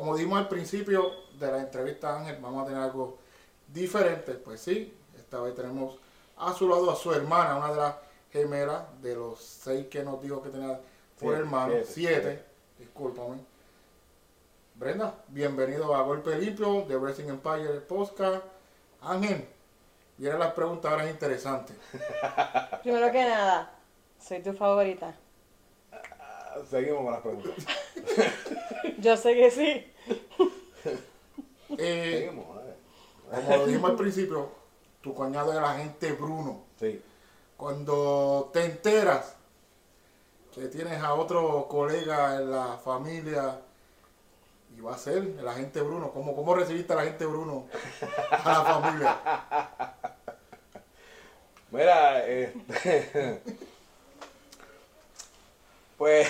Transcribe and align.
Como 0.00 0.16
dijimos 0.16 0.38
al 0.38 0.48
principio 0.48 1.12
de 1.38 1.52
la 1.52 1.58
entrevista 1.58 2.18
Ángel, 2.18 2.38
vamos 2.40 2.62
a 2.62 2.68
tener 2.68 2.80
algo 2.80 3.18
diferente. 3.68 4.32
Pues 4.32 4.62
sí, 4.62 4.96
esta 5.14 5.42
vez 5.42 5.54
tenemos 5.54 5.98
a 6.38 6.54
su 6.54 6.66
lado 6.66 6.90
a 6.90 6.96
su 6.96 7.12
hermana, 7.12 7.58
una 7.58 7.68
de 7.68 7.76
las 7.76 7.94
gemelas 8.32 8.82
de 9.02 9.14
los 9.14 9.38
seis 9.38 9.88
que 9.88 10.02
nos 10.02 10.22
dijo 10.22 10.42
que 10.42 10.48
tenía 10.48 10.80
por 11.20 11.34
hermano, 11.34 11.74
siete, 11.84 11.92
siete, 11.92 12.44
discúlpame. 12.78 13.40
Brenda, 14.74 15.16
bienvenido 15.28 15.94
a 15.94 16.00
Golpe 16.00 16.34
Limpio 16.38 16.86
de 16.86 16.96
Wrestling 16.96 17.28
Empire 17.28 17.80
Podcast. 17.86 18.42
Ángel, 19.02 19.46
vienen 20.16 20.38
las 20.38 20.54
preguntas 20.54 20.90
ahora 20.90 21.10
interesantes. 21.10 21.76
Primero 22.82 23.12
que 23.12 23.22
nada, 23.22 23.70
soy 24.18 24.42
tu 24.42 24.54
favorita. 24.54 25.14
Seguimos 26.70 27.02
con 27.02 27.12
las 27.12 27.20
preguntas. 27.20 27.66
Yo 28.98 29.16
sé 29.16 29.34
que 29.34 29.50
sí. 29.50 29.89
Eh, 31.80 32.26
como 32.30 32.60
lo 33.56 33.66
dijimos 33.66 33.90
al 33.90 33.96
principio, 33.96 34.50
tu 35.00 35.14
cuñado 35.14 35.52
es 35.52 35.58
el 35.58 35.64
agente 35.64 36.12
Bruno. 36.12 36.64
Sí. 36.78 37.00
Cuando 37.56 38.50
te 38.52 38.64
enteras 38.64 39.34
que 40.54 40.66
tienes 40.66 41.00
a 41.02 41.14
otro 41.14 41.66
colega 41.68 42.36
en 42.36 42.50
la 42.50 42.78
familia 42.78 43.60
y 44.76 44.80
va 44.80 44.94
a 44.94 44.98
ser 44.98 45.18
el 45.38 45.46
agente 45.46 45.80
Bruno, 45.80 46.10
¿cómo, 46.10 46.34
cómo 46.34 46.54
recibiste 46.54 46.92
al 46.92 47.00
agente 47.00 47.26
Bruno 47.26 47.66
a 48.30 48.52
la 48.52 48.64
familia? 48.64 49.18
Mira, 51.70 52.26
este. 52.26 53.42
pues. 55.98 56.28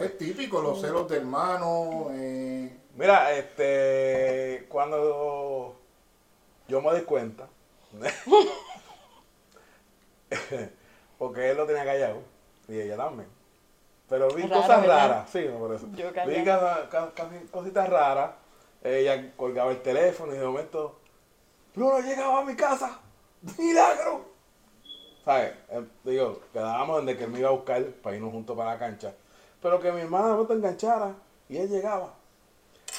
Es 0.00 0.18
típico, 0.18 0.60
los 0.60 0.80
celos 0.80 1.08
de 1.08 1.16
hermano. 1.16 2.08
eh, 2.12 2.76
Mira, 2.96 3.32
este. 3.32 4.66
Cuando 4.68 5.76
yo 6.68 6.80
me 6.80 6.90
doy 6.90 7.02
cuenta. 7.02 7.46
porque 11.18 11.50
él 11.50 11.56
lo 11.56 11.66
tenía 11.66 11.84
callado. 11.84 12.18
Y 12.68 12.80
ella 12.80 12.96
también. 12.96 13.28
Pero 14.08 14.28
vi 14.30 14.42
raro, 14.42 14.62
cosas 14.62 14.80
¿verdad? 14.82 15.08
raras. 15.08 15.30
Sí, 15.30 15.46
no 15.50 15.58
por 15.58 15.74
eso. 15.74 15.86
Yo 15.94 16.08
Vi 16.08 16.14
callada. 16.14 16.88
ca- 16.88 17.12
ca- 17.12 17.12
casi 17.14 17.38
cositas 17.46 17.88
raras. 17.88 18.30
Ella 18.82 19.32
colgaba 19.36 19.70
el 19.72 19.82
teléfono 19.82 20.34
y 20.34 20.38
de 20.38 20.46
momento. 20.46 20.98
Bruno 21.74 21.98
llegaba 22.00 22.40
a 22.40 22.44
mi 22.44 22.54
casa. 22.54 23.00
¡Milagro! 23.58 24.24
¿Sabes? 25.24 25.52
Eh, 25.70 25.84
Digo, 26.04 26.40
quedábamos 26.52 26.96
donde 26.96 27.16
que 27.16 27.24
él 27.24 27.30
me 27.30 27.40
iba 27.40 27.48
a 27.48 27.52
buscar 27.52 27.84
para 28.02 28.16
irnos 28.16 28.32
juntos 28.32 28.56
para 28.56 28.72
la 28.74 28.78
cancha. 28.78 29.12
Pero 29.60 29.80
que 29.80 29.90
mi 29.92 30.00
hermana 30.02 30.28
no 30.28 30.46
te 30.46 30.54
enganchara 30.54 31.14
y 31.48 31.56
él 31.58 31.68
llegaba. 31.68 32.14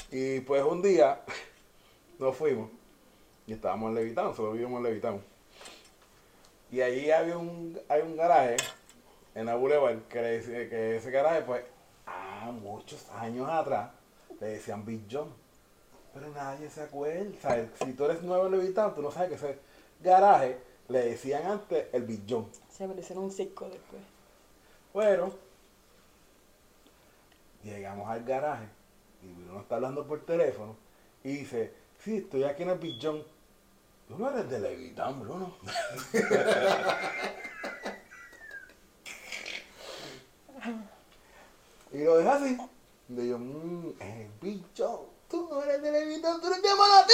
Y 0.09 0.39
pues 0.41 0.63
un 0.63 0.81
día 0.81 1.21
nos 2.19 2.35
fuimos 2.35 2.69
y 3.45 3.53
estábamos 3.53 3.89
en 3.89 3.95
Levitán, 3.95 4.35
solo 4.35 4.51
vivíamos 4.51 4.77
en 4.77 4.83
Levitán. 4.83 5.21
Y 6.71 6.81
allí 6.81 7.11
había 7.11 7.37
un, 7.37 7.79
hay 7.87 8.01
un 8.01 8.17
garaje 8.17 8.57
en 9.35 9.45
la 9.45 9.55
Boulevard 9.55 9.99
que, 10.09 10.21
le 10.21 10.69
que 10.69 10.97
ese 10.97 11.11
garaje, 11.11 11.43
pues, 11.43 11.63
ah, 12.05 12.51
muchos 12.51 13.09
años 13.11 13.47
atrás, 13.49 13.91
le 14.41 14.47
decían 14.47 14.85
Big 14.85 15.05
John. 15.09 15.33
Pero 16.13 16.29
nadie 16.31 16.69
se 16.69 16.81
acuerda. 16.81 17.39
¿sabes? 17.41 17.69
Si 17.83 17.93
tú 17.93 18.05
eres 18.05 18.21
nuevo 18.21 18.47
en 18.47 18.51
Levitán, 18.51 18.93
tú 18.95 19.01
no 19.01 19.11
sabes 19.11 19.29
que 19.29 19.35
ese 19.35 19.59
garaje 20.01 20.57
le 20.89 20.99
decían 20.99 21.45
antes 21.45 21.87
el 21.93 22.03
Big 22.03 22.23
John. 22.27 22.49
Se 22.69 22.85
me 22.85 22.99
hicieron 22.99 23.25
un 23.25 23.31
circo 23.31 23.69
después. 23.69 24.01
Bueno, 24.93 25.31
llegamos 27.63 28.09
al 28.09 28.23
garaje 28.25 28.76
y 29.21 29.27
Bruno 29.33 29.61
está 29.61 29.75
hablando 29.75 30.07
por 30.07 30.25
teléfono 30.25 30.75
y 31.23 31.37
dice, 31.37 31.71
sí, 31.99 32.17
estoy 32.17 32.43
aquí 32.43 32.63
en 32.63 32.69
el 32.69 32.99
John. 33.01 33.23
Tú 34.07 34.17
no 34.17 34.29
eres 34.29 34.49
de 34.49 34.59
Levitán, 34.59 35.19
Bruno. 35.19 35.53
y 41.91 42.03
lo 42.03 42.17
deja 42.17 42.35
así. 42.35 42.57
Y 43.09 43.29
yo, 43.29 43.37
mmm, 43.37 43.93
el. 43.99 44.29
Tú 45.29 45.49
no 45.49 45.61
eres 45.61 45.81
de 45.81 45.91
Levitán, 45.91 46.39
tú 46.39 46.47
eres 46.47 46.61
de 46.61 46.69
Manatí. 46.75 47.13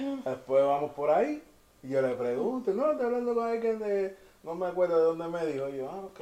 Después 0.24 0.64
vamos 0.64 0.92
por 0.92 1.10
ahí 1.10 1.42
y 1.82 1.88
yo 1.88 2.02
le 2.02 2.14
pregunto, 2.14 2.72
no, 2.72 2.92
estoy 2.92 3.06
hablando 3.06 3.34
con 3.34 3.48
alguien 3.48 3.78
de, 3.78 4.14
no 4.42 4.54
me 4.54 4.66
acuerdo 4.66 4.98
de 4.98 5.04
dónde 5.04 5.28
me 5.28 5.46
dijo. 5.46 5.68
Yo, 5.68 5.90
ah, 5.90 6.00
ok. 6.00 6.20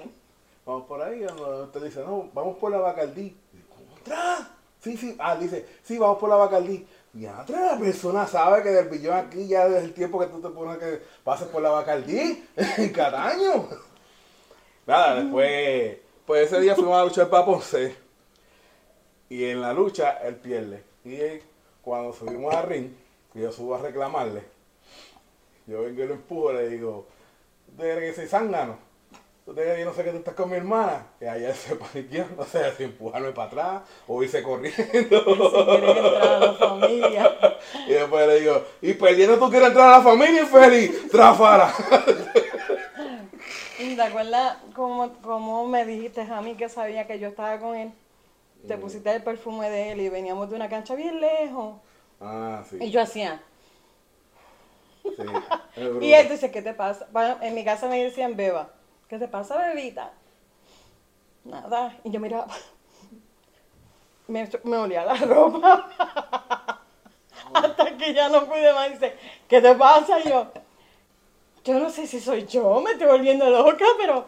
Vamos 0.69 0.85
por 0.85 1.01
ahí, 1.01 1.25
te 1.73 1.81
dice, 1.81 2.01
no, 2.01 2.29
vamos 2.35 2.59
por 2.59 2.71
la 2.71 2.77
Bacardí. 2.77 3.35
¿Contra? 3.75 4.51
Sí, 4.79 4.99
sí, 4.99 5.17
ah, 5.19 5.35
dice, 5.35 5.65
sí, 5.83 5.97
vamos 5.97 6.19
por 6.19 6.29
la 6.29 6.37
Bacardí. 6.37 6.87
Y 7.15 7.25
atrás 7.25 7.73
la 7.73 7.79
persona 7.79 8.27
sabe 8.27 8.63
que 8.63 8.69
del 8.69 8.91
billón 8.91 9.17
aquí 9.17 9.49
ya 9.49 9.67
desde 9.67 9.87
el 9.87 9.95
tiempo 9.95 10.19
que 10.19 10.27
tú 10.27 10.43
te 10.43 10.51
pones 10.51 10.77
que 10.77 11.01
pases 11.25 11.49
por 11.49 11.63
la 11.63 11.71
Bacardí, 11.71 12.47
en 12.77 12.93
Cataño. 12.93 13.67
Nada, 14.87 15.23
después, 15.23 16.01
pues 16.27 16.53
ese 16.53 16.61
día 16.61 16.75
fuimos 16.75 16.99
a 16.99 17.05
luchar 17.05 17.31
para 17.31 17.47
Ponce. 17.47 17.97
Y 19.31 19.47
en 19.47 19.63
la 19.63 19.73
lucha 19.73 20.19
él 20.19 20.37
pierde. 20.37 20.85
Y 21.03 21.17
cuando 21.81 22.13
subimos 22.13 22.55
a 22.55 22.61
ring, 22.61 22.91
yo 23.33 23.51
subo 23.53 23.75
a 23.75 23.81
reclamarle, 23.81 24.43
yo 25.67 25.81
vengo 25.81 26.03
y 26.03 26.07
lo 26.09 26.13
empujo 26.13 26.53
le 26.53 26.69
digo, 26.69 27.07
¿tú 27.65 27.73
te 27.73 27.91
crees 27.91 28.15
que 28.15 28.21
soy 28.21 28.29
zángano? 28.29 28.88
¿Tú 29.49 29.55
te 29.55 29.63
crees 29.63 29.77
que 29.77 29.81
yo 29.81 29.87
no 29.87 29.95
sé 29.95 30.05
que 30.05 30.11
tú 30.11 30.19
estás 30.19 30.35
con 30.35 30.51
mi 30.51 30.57
hermana? 30.57 31.07
Y 31.19 31.25
ayer 31.25 31.55
se 31.55 31.75
paniqueó, 31.75 32.27
no 32.37 32.45
sé 32.53 32.71
si 32.77 32.85
empujarme 32.85 33.33
para 33.33 33.49
atrás 33.49 33.83
o 34.07 34.23
irse 34.23 34.43
corriendo. 34.43 34.83
Entrar 34.85 36.23
a 36.35 36.39
la 36.39 36.53
familia. 36.53 37.35
y 37.87 37.93
después 37.93 38.27
le 38.27 38.41
digo, 38.41 38.63
y 38.83 38.93
perdiendo 38.93 39.39
tú 39.39 39.49
quieres 39.49 39.69
entrar 39.69 39.89
a 39.89 39.99
la 39.99 40.05
familia 40.05 40.43
infeliz, 40.43 41.09
trafara. 41.11 41.73
¿Te 43.97 44.03
acuerdas 44.03 44.59
cómo, 44.75 45.15
cómo 45.23 45.67
me 45.67 45.87
dijiste 45.87 46.21
a 46.21 46.43
mí 46.43 46.55
que 46.55 46.69
sabía 46.69 47.07
que 47.07 47.19
yo 47.19 47.29
estaba 47.29 47.59
con 47.59 47.75
él? 47.75 47.91
Te 48.67 48.75
Mm. 48.75 48.81
pusiste 48.81 49.11
el 49.15 49.23
perfume 49.23 49.71
de 49.71 49.93
él 49.93 50.01
y 50.03 50.09
veníamos 50.11 50.51
de 50.51 50.57
una 50.57 50.69
cancha 50.69 50.95
bien 50.95 51.21
lejos. 51.21 51.77
ah, 52.21 52.63
sí. 52.69 52.79
Y 52.79 52.91
yo 52.91 53.01
hacía. 53.01 53.41
sí. 55.17 55.25
Y 56.01 56.13
él 56.13 56.29
dice, 56.29 56.51
¿qué 56.51 56.63
te 56.63 56.75
pasa? 56.75 57.07
Bueno, 57.13 57.39
en 57.43 57.55
mi 57.55 57.65
casa 57.65 57.89
me 57.89 58.03
decían, 58.03 58.37
beba. 58.37 58.78
¿Qué 59.09 59.19
te 59.19 59.27
pasa, 59.27 59.57
bebita? 59.57 60.13
Nada. 61.45 61.97
Y 62.05 62.11
yo 62.11 62.21
miraba. 62.21 62.47
Me, 64.27 64.47
me 64.65 64.77
olía 64.77 65.05
la 65.07 65.15
ropa. 65.15 65.89
Hasta 67.55 67.97
que 67.97 68.13
ya 68.13 68.29
no 68.29 68.45
pude 68.47 68.73
más. 68.75 68.91
Dice, 68.93 69.17
¿qué 69.49 69.63
te 69.63 69.75
pasa? 69.75 70.21
Y 70.21 70.29
yo, 70.29 70.53
yo 71.65 71.79
no 71.79 71.89
sé 71.89 72.07
si 72.07 72.21
soy 72.21 72.47
yo, 72.47 72.81
me 72.83 72.93
estoy 72.93 73.07
volviendo 73.07 73.49
loca, 73.49 73.87
pero 73.99 74.27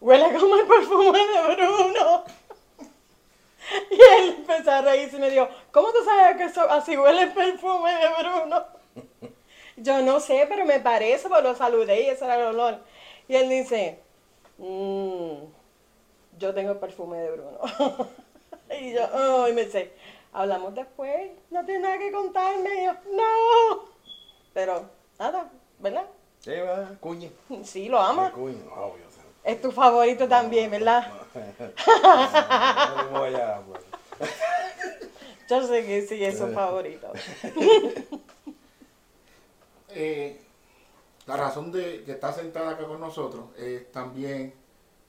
huele 0.00 0.36
como 0.36 0.56
el 0.56 0.66
perfume 0.66 1.18
de 1.18 1.54
Bruno. 1.54 2.24
Y 3.90 3.94
él 3.94 4.34
empezó 4.38 4.70
a 4.70 4.80
reírse 4.80 5.18
y 5.18 5.20
me 5.20 5.28
dijo, 5.28 5.46
¿cómo 5.72 5.92
tú 5.92 5.98
sabes 6.02 6.38
que 6.38 6.44
eso, 6.44 6.62
así 6.70 6.96
huele 6.96 7.24
el 7.24 7.32
perfume 7.34 7.92
de 7.92 8.08
Bruno? 8.18 8.64
Yo 9.76 10.00
no 10.00 10.20
sé, 10.20 10.46
pero 10.48 10.64
me 10.64 10.80
parece, 10.80 11.28
pues 11.28 11.42
lo 11.42 11.54
saludé 11.54 12.02
y 12.02 12.06
ese 12.06 12.24
era 12.24 12.36
el 12.36 12.46
olor. 12.46 12.78
Y 13.28 13.34
él 13.34 13.50
dice, 13.50 14.00
"Mm, 14.58 15.44
yo 16.38 16.54
tengo 16.54 16.72
el 16.72 16.78
perfume 16.78 17.18
de 17.18 17.30
Bruno. 17.30 17.58
y 18.80 18.92
yo, 18.92 19.08
oh, 19.14 19.48
y 19.48 19.52
me 19.52 19.64
dice, 19.64 19.92
hablamos 20.32 20.74
después, 20.74 21.30
no 21.50 21.64
tienes 21.64 21.82
nada 21.82 21.98
que 21.98 22.12
contarme. 22.12 22.82
Y 22.82 22.84
yo, 22.84 22.92
no. 23.12 23.88
Pero, 24.52 24.90
nada, 25.18 25.50
¿verdad? 25.78 26.04
Sí, 26.40 26.50
¿verdad? 26.50 26.98
Cuñe. 27.00 27.32
Sí, 27.64 27.88
lo 27.88 27.98
ama. 28.00 28.30
Cuñe, 28.32 28.62
obvio. 28.74 29.08
Es 29.44 29.60
tu 29.62 29.72
favorito 29.72 30.28
también, 30.28 30.70
¿verdad? 30.70 31.10
No 33.10 33.20
pues. 33.68 33.80
Yo 35.48 35.66
sé 35.66 35.86
que 35.86 36.02
sí, 36.02 36.22
es 36.22 36.36
su 36.36 36.48
favorito. 36.48 37.10
eh, 39.88 40.38
la 41.28 41.36
razón 41.36 41.70
de 41.70 42.02
que 42.04 42.12
está 42.12 42.32
sentada 42.32 42.70
acá 42.70 42.86
con 42.86 43.00
nosotros 43.00 43.44
es 43.56 43.92
también 43.92 44.54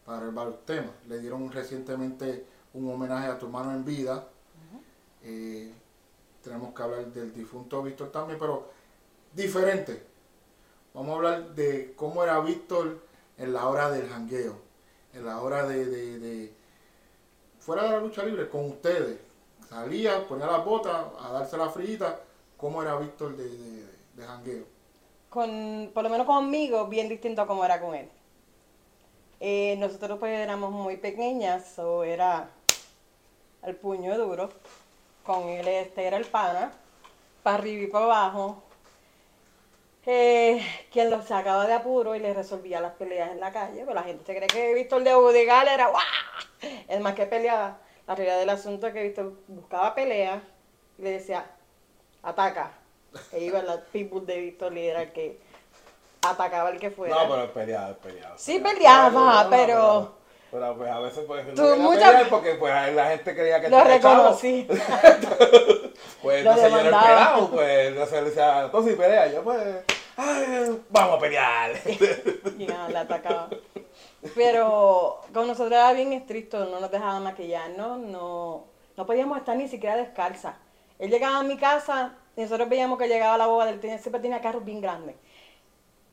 para 0.06 0.26
el 0.26 0.32
varios 0.32 0.66
temas. 0.66 0.92
Le 1.08 1.20
dieron 1.20 1.50
recientemente 1.52 2.46
un 2.74 2.92
homenaje 2.92 3.28
a 3.28 3.40
tu 3.40 3.46
hermano 3.48 3.72
en 3.72 3.86
vida. 3.86 4.28
Eh, 5.24 5.74
tenemos 6.44 6.74
que 6.74 6.84
hablar 6.84 7.06
del 7.08 7.34
difunto 7.34 7.82
Víctor 7.82 8.12
también, 8.12 8.38
pero 8.38 8.70
diferente. 9.34 10.04
Vamos 10.94 11.12
a 11.12 11.16
hablar 11.16 11.56
de 11.56 11.94
cómo 11.96 12.22
era 12.24 12.40
Víctor 12.42 13.00
en 13.38 13.54
la 13.54 13.68
hora 13.68 13.90
del 13.90 14.10
jangueo, 14.10 14.58
en 15.14 15.26
la 15.26 15.40
hora 15.42 15.66
de, 15.68 15.86
de- 15.86 16.20
de- 16.20 16.54
fuera 17.60 17.84
de 17.84 17.90
la 17.92 18.00
lucha 18.00 18.24
libre, 18.26 18.50
con 18.50 18.66
ustedes. 18.66 19.20
Salía, 19.70 20.28
ponía 20.28 20.48
las 20.48 20.66
botas 20.66 20.98
a 21.20 21.32
darse 21.32 21.56
la 21.58 21.70
frita. 21.70 22.20
¿Cómo 22.58 22.82
era 22.82 22.98
Víctor 22.98 23.38
de, 23.38 23.48
de, 23.48 23.86
de 24.16 24.24
jangueo? 24.26 24.66
Con, 25.30 25.92
por 25.94 26.04
lo 26.04 26.10
menos 26.10 26.26
conmigo, 26.26 26.88
bien 26.88 27.08
distinto 27.08 27.42
a 27.42 27.48
como 27.48 27.64
era 27.64 27.80
con 27.80 27.96
él. 27.96 28.10
Eh, 29.40 29.76
nosotros 29.78 30.20
pues 30.20 30.38
éramos 30.38 30.72
muy 30.72 30.98
pequeñas, 30.98 31.78
o 31.80 32.04
era 32.04 32.50
el 33.64 33.76
puño 33.76 34.18
duro. 34.18 34.50
Con 35.24 35.50
él 35.50 35.68
este 35.68 36.06
era 36.06 36.18
el 36.18 36.26
pana, 36.26 36.72
para 37.44 37.58
arriba 37.58 37.84
y 37.84 37.88
para 37.88 38.06
abajo. 38.06 38.64
Eh, 40.06 40.66
quien 40.92 41.12
lo 41.12 41.22
sacaba 41.22 41.68
de 41.68 41.74
apuro 41.74 42.16
y 42.16 42.20
le 42.20 42.34
resolvía 42.34 42.82
las 42.82 42.94
peleas 42.94 43.32
en 43.32 43.40
la 43.40 43.52
calle. 43.52 43.84
Pues 43.84 43.94
la 43.94 44.04
gente 44.04 44.26
se 44.26 44.36
cree 44.36 44.48
que 44.48 44.74
Víctor 44.74 45.04
de 45.04 45.14
Budigal 45.14 45.68
era 45.68 45.88
¡guau! 45.90 46.02
el 46.88 47.02
más 47.02 47.14
que 47.14 47.28
peleaba. 47.28 47.78
La 48.08 48.16
realidad 48.16 48.40
del 48.40 48.50
asunto 48.50 48.88
es 48.88 48.94
que 48.94 49.04
Víctor 49.04 49.34
buscaba 49.48 49.94
pelea 49.94 50.42
y 50.98 51.04
le 51.04 51.12
decía, 51.12 51.46
ataca. 52.24 52.79
E 53.32 53.40
iba 53.44 53.62
la 53.62 53.78
people 53.82 54.22
de 54.22 54.40
Víctor 54.40 54.78
y 54.78 54.88
era 54.88 55.04
el 55.04 55.12
que 55.12 55.40
atacaba 56.28 56.70
al 56.70 56.80
que 56.80 56.92
fuera. 56.92 57.16
No, 57.24 57.30
pero 57.30 57.54
peleaba, 57.54 57.94
peleaba. 57.96 58.38
Sí 58.38 58.60
peleaba, 58.60 59.48
pero- 59.50 60.16
Pero 60.52 60.76
pues 60.78 60.90
a 60.92 61.00
veces 61.00 61.24
pues 61.28 61.46
no 61.56 61.76
muchas- 61.78 62.28
porque 62.28 62.56
pues 62.56 62.94
la 62.96 63.06
gente 63.12 63.36
creía 63.36 63.62
que 63.62 63.70
Lo 63.70 63.84
reconocí. 63.84 64.68
Pues 66.22 66.44
Lo 66.44 66.52
entonces 66.52 66.72
yo 66.72 66.78
era 66.80 66.80
el 66.80 66.86
demandaba. 66.86 67.18
pelado, 67.34 67.50
pues 67.52 67.88
entonces 67.88 68.14
le 68.24 68.30
decía, 68.30 68.62
entonces 68.66 68.96
pelea, 68.98 69.28
yo 69.32 69.42
pues, 69.44 69.60
ay, 70.18 70.82
vamos 70.90 71.16
a 71.18 71.20
pelear. 71.20 71.72
Y 72.60 72.66
nada, 72.66 72.90
la 72.90 73.02
atacaba. 73.02 73.50
Pero 74.36 75.22
con 75.34 75.48
nosotros 75.48 75.72
era 75.72 75.94
bien 75.94 76.12
estricto, 76.14 76.66
no 76.66 76.80
nos 76.82 76.92
dejaba 76.92 77.20
maquillarnos, 77.22 78.00
no, 78.00 78.66
no 78.98 79.06
podíamos 79.06 79.38
estar 79.38 79.56
ni 79.56 79.68
siquiera 79.70 79.96
descalzas. 79.96 80.56
Él 80.98 81.10
llegaba 81.10 81.40
a 81.40 81.44
mi 81.44 81.58
casa 81.58 82.14
nosotros 82.44 82.70
veíamos 82.70 82.98
que 82.98 83.08
llegaba 83.08 83.38
la 83.38 83.48
boba 83.48 83.66
del 83.66 83.80
tenía, 83.80 83.98
siempre 83.98 84.22
tenía 84.22 84.42
carros 84.42 84.66
bien 84.66 84.82
grandes. 84.82 85.16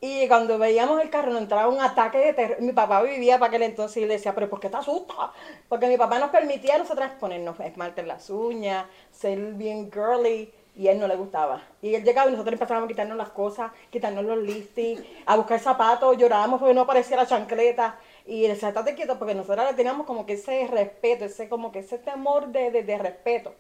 Y 0.01 0.29
cuando 0.29 0.59
veíamos 0.59 1.01
el 1.01 1.11
carro 1.11 1.33
nos 1.33 1.43
entraba 1.43 1.69
un 1.69 1.81
ataque 1.81 2.19
de 2.19 2.33
terror. 2.35 2.61
Mi 2.61 2.73
papá 2.73 3.03
vivía 3.03 3.39
para 3.39 3.49
aquel 3.49 3.63
entonces 3.63 3.97
y 3.99 4.07
le 4.07 4.15
decía, 4.15 4.35
pero 4.35 4.49
¿por 4.49 4.61
qué 4.61 4.69
te 4.69 4.77
asustas? 4.77 5.31
Porque 5.69 5.89
mi 5.89 5.97
papá 5.97 6.19
nos 6.19 6.31
permitía 6.31 6.75
a 6.75 6.79
nosotras 6.79 7.13
ponernos 7.19 7.59
esmalte 7.61 8.03
en 8.03 8.09
las 8.09 8.29
uñas, 8.29 8.87
ser 9.11 9.39
bien 9.55 9.91
girly, 9.91 10.53
y 10.77 10.89
él 10.89 10.99
no 11.01 11.09
le 11.09 11.17
gustaba. 11.17 11.63
Y 11.81 11.95
él 11.95 12.05
llegaba 12.05 12.29
y 12.29 12.33
nosotros 12.33 12.53
empezábamos 12.53 12.87
a 12.87 12.89
quitarnos 12.89 13.17
las 13.17 13.31
cosas, 13.31 13.73
quitarnos 13.91 14.25
los 14.25 14.39
listings, 14.39 15.03
a 15.25 15.37
buscar 15.37 15.59
zapatos, 15.59 16.17
llorábamos 16.19 16.61
porque 16.61 16.75
no 16.75 16.83
aparecía 16.83 17.17
la 17.17 17.27
chancleta. 17.27 17.99
Y 18.27 18.45
él 18.45 18.53
decía, 18.53 18.69
estate 18.69 18.95
quieto, 18.95 19.19
porque 19.19 19.35
nosotros 19.35 19.65
le 19.67 19.75
teníamos 19.75 20.07
como 20.07 20.27
que 20.27 20.35
ese 20.35 20.67
respeto, 20.67 21.25
ese 21.25 21.49
como 21.49 21.73
que 21.73 21.79
ese 21.79 21.99
temor 21.99 22.49
de, 22.49 22.71
de, 22.71 22.83
de 22.83 22.99
respeto. 22.99 23.55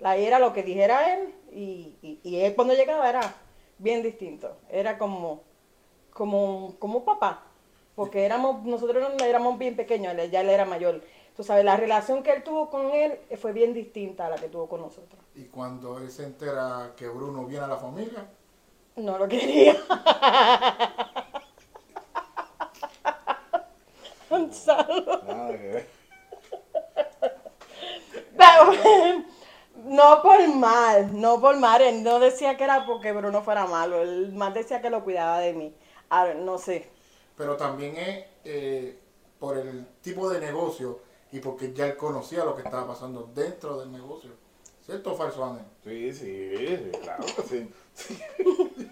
La 0.00 0.16
era 0.16 0.38
lo 0.38 0.52
que 0.52 0.62
dijera 0.62 1.14
él, 1.14 1.34
y, 1.52 1.96
y, 2.02 2.20
y 2.22 2.40
él 2.40 2.54
cuando 2.54 2.74
llegaba 2.74 3.08
era 3.08 3.20
bien 3.78 4.02
distinto. 4.02 4.56
Era 4.70 4.98
como 4.98 5.42
como, 6.12 6.74
como 6.78 7.04
papá, 7.04 7.42
porque 7.96 8.24
éramos, 8.26 8.64
nosotros 8.64 9.02
no 9.18 9.24
éramos 9.24 9.58
bien 9.58 9.76
pequeños, 9.76 10.14
él- 10.14 10.30
ya 10.30 10.40
él 10.42 10.50
era 10.50 10.64
mayor. 10.64 11.02
Tú 11.36 11.42
sabes, 11.44 11.64
la 11.64 11.76
relación 11.76 12.22
que 12.22 12.32
él 12.32 12.42
tuvo 12.44 12.68
con 12.70 12.90
él 12.94 13.18
fue 13.40 13.52
bien 13.52 13.72
distinta 13.72 14.26
a 14.26 14.30
la 14.30 14.36
que 14.36 14.48
tuvo 14.48 14.68
con 14.68 14.80
nosotros. 14.82 15.20
Y 15.34 15.44
cuando 15.44 15.98
él 15.98 16.10
se 16.10 16.24
entera 16.24 16.92
que 16.96 17.08
Bruno 17.08 17.44
viene 17.46 17.64
a 17.64 17.68
la 17.68 17.76
familia, 17.76 18.26
No 18.96 19.16
lo 19.18 19.28
quería. 19.28 19.76
Gonzalo. 24.30 25.22
Nada 25.26 25.58
que 25.58 25.68
ver. 25.68 25.86
Pero, 28.36 28.72
no 29.90 30.22
por 30.22 30.48
mal, 30.54 31.20
no 31.20 31.40
por 31.40 31.56
mal. 31.58 31.82
Él 31.82 32.02
no 32.04 32.20
decía 32.20 32.56
que 32.56 32.64
era 32.64 32.86
porque 32.86 33.12
Bruno 33.12 33.42
fuera 33.42 33.66
malo. 33.66 34.00
Él 34.02 34.32
más 34.32 34.54
decía 34.54 34.80
que 34.80 34.90
lo 34.90 35.02
cuidaba 35.04 35.40
de 35.40 35.52
mí. 35.52 35.74
Ahora, 36.08 36.34
no 36.34 36.58
sé. 36.58 36.88
pero 37.36 37.56
también 37.56 37.96
es 37.96 38.24
eh, 38.44 38.98
por 39.38 39.56
el 39.58 39.86
tipo 40.02 40.28
de 40.30 40.40
negocio 40.40 41.00
y 41.32 41.40
porque 41.40 41.72
ya 41.72 41.86
él 41.86 41.96
conocía 41.96 42.44
lo 42.44 42.54
que 42.54 42.62
estaba 42.62 42.86
pasando 42.86 43.30
dentro 43.34 43.78
del 43.80 43.90
negocio. 43.92 44.30
¿Cierto 44.84 45.12
o 45.12 45.16
falso, 45.16 45.44
Ángel? 45.44 45.66
Sí, 45.84 46.12
sí, 46.12 46.56
sí, 46.56 46.98
claro 47.02 47.24
que 47.24 47.42
sí. 47.42 47.70
sí. 47.94 48.18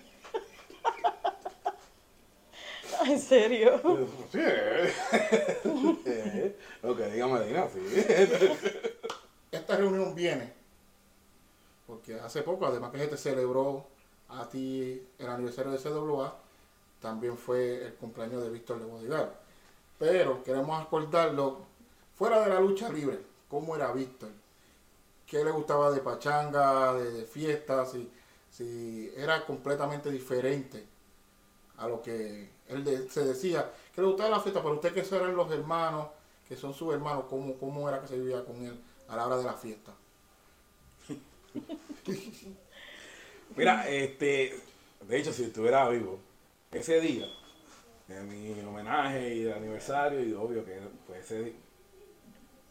En 3.06 3.18
serio. 3.20 3.80
Sí. 4.32 4.38
Eh, 6.04 6.56
Lo 6.82 6.96
que 6.96 7.04
diga 7.06 7.26
Medina, 7.28 7.68
sí. 7.72 7.80
Esta 9.52 9.76
reunión 9.76 10.14
viene 10.14 10.57
porque 11.88 12.16
hace 12.20 12.42
poco, 12.42 12.66
además 12.68 12.92
que 12.92 13.00
se 13.00 13.08
te 13.08 13.18
celebró 13.18 13.86
a 14.30 14.48
ti 14.50 15.02
el 15.18 15.28
aniversario 15.28 15.72
de 15.72 15.78
CWA, 15.80 16.36
también 17.00 17.38
fue 17.38 17.86
el 17.88 17.94
cumpleaños 17.96 18.42
de 18.44 18.50
Víctor 18.50 18.80
de 18.80 18.86
Bodigar. 18.86 19.40
Pero 19.98 20.44
queremos 20.44 20.80
acordarlo 20.82 21.60
fuera 22.16 22.40
de 22.42 22.50
la 22.50 22.60
lucha 22.60 22.90
libre, 22.90 23.20
cómo 23.50 23.76
era 23.76 23.92
Víctor, 23.92 24.30
qué 25.26 25.44
le 25.44 25.50
gustaba 25.50 25.90
de 25.90 26.00
pachanga, 26.00 26.94
de, 26.94 27.10
de 27.12 27.24
fiestas, 27.26 27.92
si, 27.92 28.10
si 28.50 29.12
era 29.16 29.44
completamente 29.46 30.10
diferente 30.10 30.86
a 31.78 31.88
lo 31.88 32.02
que 32.02 32.50
él 32.68 32.84
de- 32.84 33.08
se 33.10 33.24
decía, 33.24 33.72
que 33.94 34.00
le 34.02 34.08
gustaba 34.08 34.30
la 34.30 34.40
fiesta, 34.40 34.62
pero 34.62 34.74
usted 34.76 34.92
que 34.94 35.16
eran 35.16 35.36
los 35.36 35.50
hermanos, 35.52 36.08
que 36.48 36.56
son 36.56 36.74
sus 36.74 36.92
hermanos, 36.94 37.24
¿cómo, 37.30 37.56
cómo 37.58 37.88
era 37.88 38.00
que 38.00 38.08
se 38.08 38.18
vivía 38.18 38.44
con 38.44 38.56
él 38.64 38.80
a 39.08 39.16
la 39.16 39.26
hora 39.26 39.38
de 39.38 39.44
la 39.44 39.54
fiesta? 39.54 39.92
Mira, 43.56 43.88
este, 43.88 44.54
de 45.08 45.18
hecho, 45.18 45.32
si 45.32 45.44
estuviera 45.44 45.88
vivo, 45.88 46.20
ese 46.72 47.00
día, 47.00 47.26
de 48.06 48.20
mi 48.22 48.60
homenaje 48.62 49.34
y 49.34 49.42
de 49.44 49.54
aniversario, 49.54 50.22
y 50.22 50.32
obvio 50.32 50.64
que 50.64 50.78
pues 51.06 51.24
ese 51.24 51.42
di- 51.44 51.56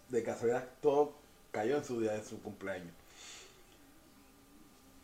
de 0.09 0.23
casualidad 0.23 0.67
todo 0.81 1.13
cayó 1.51 1.77
en 1.77 1.83
su 1.85 1.99
día 1.99 2.13
de 2.13 2.23
su 2.23 2.41
cumpleaños. 2.41 2.93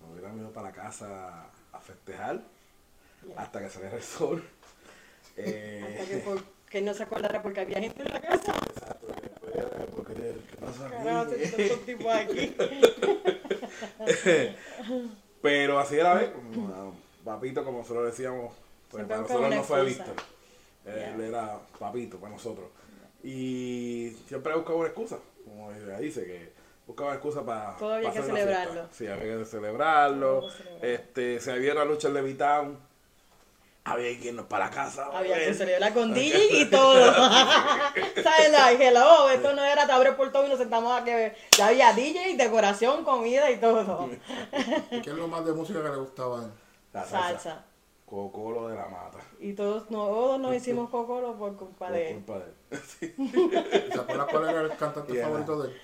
Me 0.02 0.14
hubiera 0.14 0.34
ido 0.36 0.52
para 0.52 0.70
la 0.70 0.74
casa 0.74 1.46
a 1.72 1.80
festejar 1.80 2.42
hasta 3.36 3.60
que 3.62 3.70
saliera 3.70 3.98
el 3.98 4.04
sol. 4.04 4.44
Eh, 5.38 5.98
Hasta 6.00 6.12
que, 6.12 6.18
por- 6.20 6.44
que 6.70 6.82
no 6.82 6.94
se 6.94 7.04
acordara 7.04 7.42
porque 7.42 7.62
había 7.62 7.80
gente 7.80 8.04
en 8.04 8.10
la 8.10 8.22
casa. 8.22 8.54
Exacto, 8.70 9.08
porque, 9.08 9.30
aquí. 12.12 12.56
Pero 15.42 15.80
así 15.80 15.96
era, 15.98 16.14
¿ves? 16.16 16.30
Como, 16.30 16.96
Papito, 17.24 17.64
como 17.64 17.80
nosotros 17.80 18.06
decíamos, 18.06 18.54
pues 18.90 19.06
para 19.06 19.22
nosotros 19.22 19.56
no 19.56 19.64
fue. 19.64 19.86
Víctor. 19.86 20.16
Él 20.86 21.22
era 21.22 21.60
papito 21.80 22.18
para 22.18 22.34
nosotros. 22.34 22.68
Y 23.24 24.16
siempre 24.28 24.54
buscaba 24.54 24.80
una 24.80 24.88
excusa, 24.88 25.18
como 25.46 25.72
ella 25.72 25.98
dice, 26.00 26.26
que 26.26 26.52
buscaba 26.86 27.10
una 27.10 27.16
excusa 27.18 27.46
para. 27.46 27.78
Todo 27.78 27.94
había 27.94 28.12
que 28.12 28.22
celebrarlo. 28.22 28.88
Sí, 28.92 29.08
había 29.08 29.38
que 29.38 29.46
celebrarlo. 29.46 30.50
Este, 30.82 31.40
se 31.40 31.52
había 31.52 31.74
una 31.74 31.86
lucha 31.86 32.10
en 32.10 32.14
Levitown. 32.16 32.93
Había 33.86 34.18
que 34.18 34.30
irnos 34.30 34.46
para 34.46 34.66
la 34.66 34.72
casa. 34.72 35.08
Había 35.14 35.38
que 35.40 35.54
celebrar 35.54 35.94
con 35.94 36.14
DJ 36.14 36.62
y 36.62 36.66
todo. 36.70 37.14
¿Sabes? 38.24 38.52
Like, 38.52 38.88
hello, 38.88 39.30
esto 39.30 39.54
no 39.54 39.62
era 39.64 39.86
te 39.86 39.92
abre 39.92 40.10
el 40.10 40.16
portón 40.16 40.46
y 40.46 40.50
nos 40.50 40.58
sentamos 40.60 41.00
a 41.00 41.04
que 41.04 41.14
ver. 41.14 41.36
Ya 41.58 41.68
había 41.68 41.92
DJ, 41.94 42.38
decoración, 42.38 43.04
comida 43.04 43.52
y 43.52 43.58
todo. 43.58 44.10
¿Y 44.92 45.02
qué 45.02 45.10
es 45.10 45.16
lo 45.16 45.28
más 45.28 45.46
de 45.46 45.52
música 45.52 45.82
que 45.84 45.90
le 45.90 45.98
gustaba 45.98 46.40
a 46.40 46.44
él? 46.46 46.52
La 46.94 47.04
salsa. 47.04 47.28
Salsa. 47.30 47.66
Cocolo 48.06 48.68
de 48.70 48.76
la 48.76 48.86
mata. 48.86 49.18
Y 49.40 49.54
todos, 49.54 49.90
no, 49.92 50.06
todos 50.06 50.40
nos 50.40 50.56
hicimos 50.56 50.90
cocolo 50.90 51.34
por 51.36 51.56
culpa 51.58 51.88
Por 51.88 51.96
de 51.96 52.10
él. 52.12 52.16
culpa 52.24 52.40
de 52.40 52.46
él. 52.72 53.90
¿Se 53.92 54.00
acuerda 54.00 54.28
cuál 54.28 54.50
era 54.50 54.62
el 54.62 54.78
cantante 54.78 55.14
Yeah. 55.14 55.24
favorito 55.26 55.62
de 55.62 55.70
él? 55.70 55.82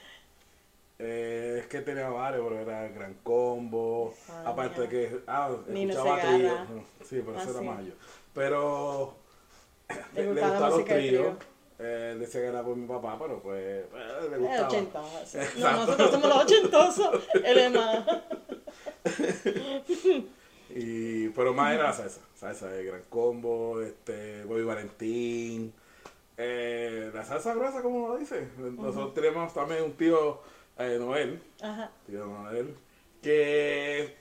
Eh, 1.01 1.59
es 1.61 1.67
que 1.67 1.79
tenía 1.81 2.09
varios, 2.09 2.45
pero 2.45 2.59
era 2.59 2.87
Gran 2.89 3.13
Combo. 3.23 4.13
Ah, 4.29 4.43
aparte 4.47 4.81
de 4.81 4.89
que. 4.89 5.19
Ah, 5.27 5.49
escuchaba 5.67 6.19
trío. 6.21 6.51
Sí, 7.05 7.23
pero 7.25 7.37
Ah, 7.39 7.43
era 7.43 7.59
sí. 7.59 7.65
más 7.65 7.85
yo. 7.85 7.93
Pero. 8.33 9.15
¿Te 10.13 10.21
le, 10.23 10.33
le 10.33 10.41
gustaban 10.41 10.69
los 10.71 10.85
tríos. 10.85 10.99
trío? 11.37 11.37
Eh, 11.81 12.09
él 12.11 12.19
decía 12.19 12.41
que 12.41 12.47
era 12.47 12.61
por 12.61 12.75
mi 12.75 12.85
papá, 12.85 13.17
pero 13.17 13.41
pues. 13.41 13.57
eh, 13.63 13.85
le 14.29 14.35
El 14.35 14.41
gustaba. 14.41 14.67
ochentoso. 14.67 15.37
No, 15.59 15.71
nosotros 15.71 16.11
somos 16.11 16.29
los 16.29 16.37
ochentosos. 16.43 17.23
Él 17.45 17.57
es 17.57 17.71
más. 17.71 18.05
Y, 20.75 21.29
pero 21.29 21.53
más 21.53 21.73
era 21.73 21.83
la 21.85 21.93
salsa. 21.93 22.21
Salsa 22.35 22.67
de 22.69 22.83
Gran 22.83 23.01
Combo, 23.09 23.81
este, 23.81 24.43
Bobby 24.43 24.63
Valentín. 24.63 25.73
Eh, 26.37 27.09
la 27.13 27.23
salsa 27.25 27.53
gruesa, 27.55 27.81
como 27.81 28.09
lo 28.09 28.17
dice. 28.17 28.47
Nosotros 28.57 29.13
tenemos 29.13 29.53
también 29.53 29.83
un 29.83 29.93
tío, 29.93 30.39
eh, 30.79 30.97
Noel. 30.99 31.41
Ajá. 31.61 31.91
tío 32.07 32.25
Manuel, 32.25 32.75
que 33.21 34.17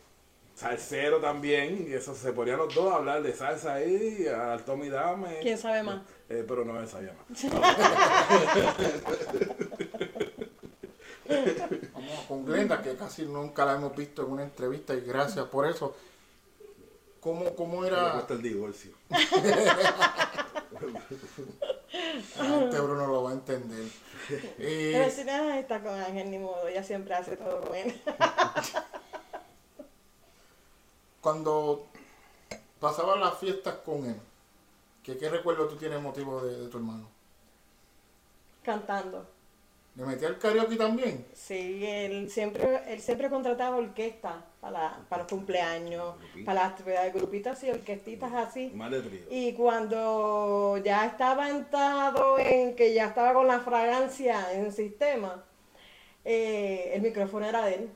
salsero 0.55 1.21
también, 1.21 1.87
y 1.89 1.95
eso 1.95 2.15
se 2.15 2.33
ponían 2.33 2.59
los 2.59 2.75
dos 2.75 2.93
a 2.93 2.97
hablar 2.97 3.23
de 3.23 3.33
salsa 3.33 3.75
ahí, 3.75 4.27
al 4.27 4.65
Tommy 4.65 4.89
Dame. 4.89 5.39
¿Quién 5.41 5.57
sabe 5.57 5.83
más? 5.83 6.03
Eh, 6.29 6.45
pero 6.47 6.65
no 6.65 6.79
él 6.81 6.89
sabía 6.89 7.15
más. 7.15 7.43
Vamos 11.93 12.25
con 12.27 12.45
Glenda, 12.45 12.83
que 12.83 12.97
casi 12.97 13.25
nunca 13.27 13.65
la 13.65 13.75
hemos 13.75 13.95
visto 13.95 14.25
en 14.25 14.33
una 14.33 14.43
entrevista 14.43 14.95
y 14.95 15.01
gracias 15.03 15.47
por 15.47 15.69
eso. 15.69 15.95
¿Cómo, 17.21 17.55
cómo 17.55 17.85
era? 17.85 18.13
cuesta 18.13 18.35
el 18.35 18.43
divorcio. 18.43 18.93
La 22.39 22.45
gente 22.45 22.81
Bruno 22.81 23.07
lo 23.07 23.23
va 23.25 23.31
a 23.31 23.35
entender. 23.35 23.85
Eh, 24.59 24.91
Pero 24.93 25.11
si 25.11 25.25
no 25.25 25.51
está 25.53 25.81
con 25.83 25.95
Ángel, 25.95 26.31
ni 26.31 26.39
modo, 26.39 26.69
ella 26.69 26.83
siempre 26.83 27.15
hace 27.15 27.37
todo 27.37 27.73
él. 27.75 28.01
cuando 31.21 31.87
pasaban 32.81 33.21
las 33.21 33.39
fiestas 33.39 33.77
con 33.85 34.07
él, 34.07 34.21
¿qué, 35.03 35.17
qué 35.19 35.29
recuerdo 35.29 35.69
tú 35.69 35.77
tienes 35.77 36.01
motivo 36.01 36.41
de, 36.43 36.59
de 36.65 36.69
tu 36.69 36.79
hermano? 36.79 37.09
Cantando. 38.63 39.27
¿Le 39.99 40.07
metía 40.07 40.29
el 40.29 40.39
karaoke 40.39 40.77
también? 40.77 41.27
Sí, 41.35 41.85
él 41.85 42.31
siempre, 42.31 42.83
él 42.87 43.01
siempre 43.01 43.29
contrataba 43.29 43.79
orquesta 43.79 44.45
para, 44.61 44.97
para 45.09 45.23
los 45.23 45.33
cumpleaños, 45.33 46.15
para 46.45 46.63
las 46.63 46.71
actividades, 46.71 47.13
grupitas 47.13 47.65
y 47.65 47.71
orquestitas 47.71 48.33
así. 48.33 48.71
Más 48.77 48.93
de 48.93 49.03
trío. 49.03 49.23
Y 49.29 49.55
cuando 49.55 50.81
ya 50.85 51.05
estaba 51.05 51.51
entrado 51.51 52.39
en 52.39 52.77
que 52.77 52.95
ya 52.95 53.07
estaba 53.07 53.35
con 53.35 53.49
la 53.49 53.59
fragancia 53.59 54.53
en 54.53 54.67
el 54.67 54.73
sistema, 54.73 55.43
eh, 56.25 56.93
el 56.95 57.03
micrófono 57.03 57.47
era 57.47 57.65
de 57.65 57.75
él. 57.75 57.91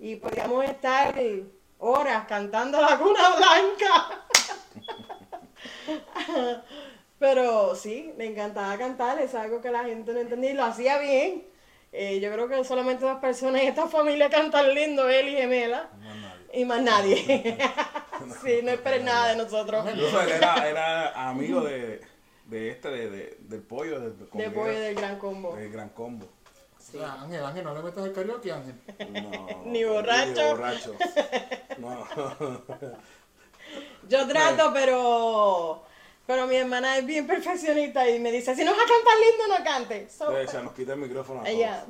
Y 0.00 0.16
podíamos 0.16 0.64
estar 0.64 1.14
horas 1.78 2.26
cantando 2.26 2.80
la 2.80 2.98
cuna 2.98 3.36
blanca. 3.36 4.26
Pero 7.18 7.74
sí, 7.74 8.12
me 8.18 8.26
encantaba 8.26 8.76
cantar, 8.76 9.18
es 9.20 9.34
algo 9.34 9.60
que 9.62 9.70
la 9.70 9.84
gente 9.84 10.12
no 10.12 10.20
entendía 10.20 10.50
y 10.50 10.54
lo 10.54 10.64
hacía 10.64 10.98
bien. 10.98 11.46
Eh, 11.92 12.20
yo 12.20 12.30
creo 12.30 12.46
que 12.48 12.62
solamente 12.64 13.06
dos 13.06 13.18
personas 13.20 13.62
en 13.62 13.68
esta 13.68 13.86
familia 13.88 14.28
cantan 14.28 14.74
lindo, 14.74 15.08
él 15.08 15.28
y 15.28 15.32
Gemela. 15.36 15.88
Más 15.98 16.16
nadie. 16.16 16.60
Y 16.60 16.64
más 16.66 16.82
nadie. 16.82 17.16
sí, 18.44 18.60
no 18.62 18.70
esperes 18.70 19.02
nada 19.02 19.28
de 19.30 19.36
nosotros. 19.36 19.86
Incluso 19.90 20.20
él 20.20 20.30
era, 20.30 20.68
era 20.68 21.28
amigo 21.28 21.62
de, 21.62 22.02
de 22.46 22.70
este, 22.70 22.90
de, 22.90 23.08
de- 23.10 23.36
del 23.40 23.62
pollo. 23.62 23.98
Del, 24.00 24.18
De 24.18 24.50
pollo 24.50 24.70
era- 24.70 24.80
del 24.80 24.94
gran 24.94 25.18
combo. 25.18 25.56
del 25.56 25.72
gran 25.72 25.88
combo. 25.90 26.26
Sí. 26.78 26.98
O 26.98 27.00
sea, 27.00 27.14
Ángel, 27.22 27.42
Ángel, 27.44 27.64
no 27.64 27.74
le 27.74 27.82
metas 27.82 28.04
el 28.04 28.12
karaoke, 28.12 28.52
Ángel. 28.52 28.74
No, 29.10 29.62
Ni 29.64 29.84
borracho. 29.84 30.42
Ni 30.42 30.48
borracho. 30.50 30.94
No. 31.78 32.06
Yo 34.08 34.28
trato, 34.28 34.70
pero 34.72 35.82
pero 36.26 36.46
mi 36.46 36.56
hermana 36.56 36.98
es 36.98 37.06
bien 37.06 37.26
perfeccionista 37.26 38.08
y 38.08 38.18
me 38.18 38.32
dice, 38.32 38.54
si 38.54 38.64
no 38.64 38.72
vas 38.72 38.80
a 38.80 38.88
cantar 38.88 39.14
lindo, 39.18 39.58
no 39.58 39.64
cantes. 39.64 40.12
So, 40.12 40.46
se 40.46 40.62
nos 40.62 40.72
quita 40.72 40.94
el 40.94 40.98
micrófono 40.98 41.40
a 41.40 41.44
todos. 41.44 41.56
ella, 41.56 41.84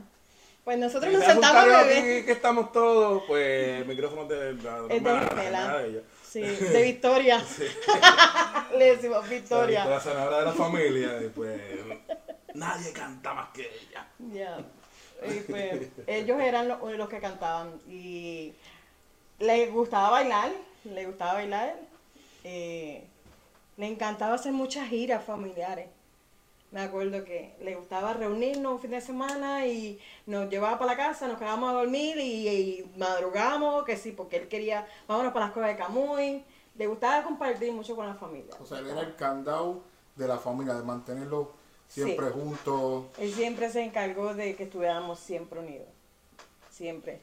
pues 0.64 0.78
nosotros 0.78 1.12
nos 1.12 1.25
sentamos 1.25 1.64
beber. 1.64 2.25
que 2.25 2.33
estamos 2.33 2.73
todos, 2.73 3.23
pues 3.26 3.81
el 3.81 3.87
micrófono 3.87 4.26
de 4.26 4.55
la 4.55 4.83
de 4.83 4.97
hermana, 4.97 5.78
de 5.78 5.88
ella. 5.88 6.00
Sí, 6.23 6.40
de 6.40 6.83
Victoria. 6.83 7.43
Le 8.76 8.97
decimos 8.97 9.28
Victoria. 9.28 9.87
La 9.87 10.00
sanadora 10.00 10.40
de 10.40 10.45
la 10.45 10.52
familia, 10.52 11.23
y 11.23 11.28
pues 11.28 11.61
nadie 12.52 12.93
canta 12.93 13.33
más 13.33 13.49
que 13.50 13.62
ella. 13.62 14.07
Ya. 14.33 14.59
Y 15.26 15.40
pues, 15.40 15.88
ellos 16.07 16.38
eran 16.40 16.69
los, 16.69 16.83
los 16.93 17.09
que 17.09 17.21
cantaban 17.21 17.81
y 17.88 18.52
les 19.38 19.73
gustaba 19.73 20.11
bailar, 20.11 20.52
les 20.85 21.07
gustaba 21.07 21.35
bailar. 21.35 21.75
eh, 22.45 23.05
le 23.76 23.87
encantaba 23.87 24.35
hacer 24.35 24.52
muchas 24.52 24.88
giras 24.88 25.25
familiares. 25.25 25.88
Me 26.73 26.80
acuerdo 26.80 27.25
que 27.25 27.54
le 27.61 27.75
gustaba 27.76 28.12
reunirnos 28.12 28.73
un 28.75 28.80
fin 28.80 28.90
de 28.90 29.00
semana 29.00 29.66
y 29.66 29.99
nos 30.26 30.50
llevaba 30.50 30.78
para 30.78 30.92
la 30.92 30.97
casa, 30.97 31.28
nos 31.28 31.38
quedábamos 31.38 31.71
a 31.71 31.75
dormir 31.75 32.18
y, 32.18 32.49
y 32.49 32.92
madrugamos, 32.97 33.85
que 33.85 33.97
sí, 33.97 34.12
porque 34.12 34.37
él 34.37 34.49
quería, 34.49 34.87
vámonos 35.06 35.33
para 35.33 35.47
las 35.47 35.54
cosas 35.54 35.68
de 35.71 35.76
Camuy. 35.76 36.45
Le 36.75 36.87
gustaba 36.87 37.23
compartir 37.23 37.73
mucho 37.73 37.95
con 37.97 38.06
la 38.06 38.14
familia. 38.14 38.54
O 38.61 38.66
sea, 38.66 38.80
él 38.80 38.88
era 38.88 39.00
el 39.02 39.14
candado 39.14 39.83
de 40.16 40.26
la 40.28 40.38
familia, 40.38 40.75
de 40.75 40.83
mantenerlos 40.83 41.49
siempre 41.88 42.26
Sí. 42.26 42.33
juntos. 42.35 43.04
Él 43.18 43.33
siempre 43.33 43.71
se 43.71 43.83
encargó 43.83 44.35
de 44.35 44.56
que 44.56 44.64
estuviéramos 44.64 45.18
siempre 45.21 45.61
unidos. 45.61 45.88
Siempre. 46.68 47.23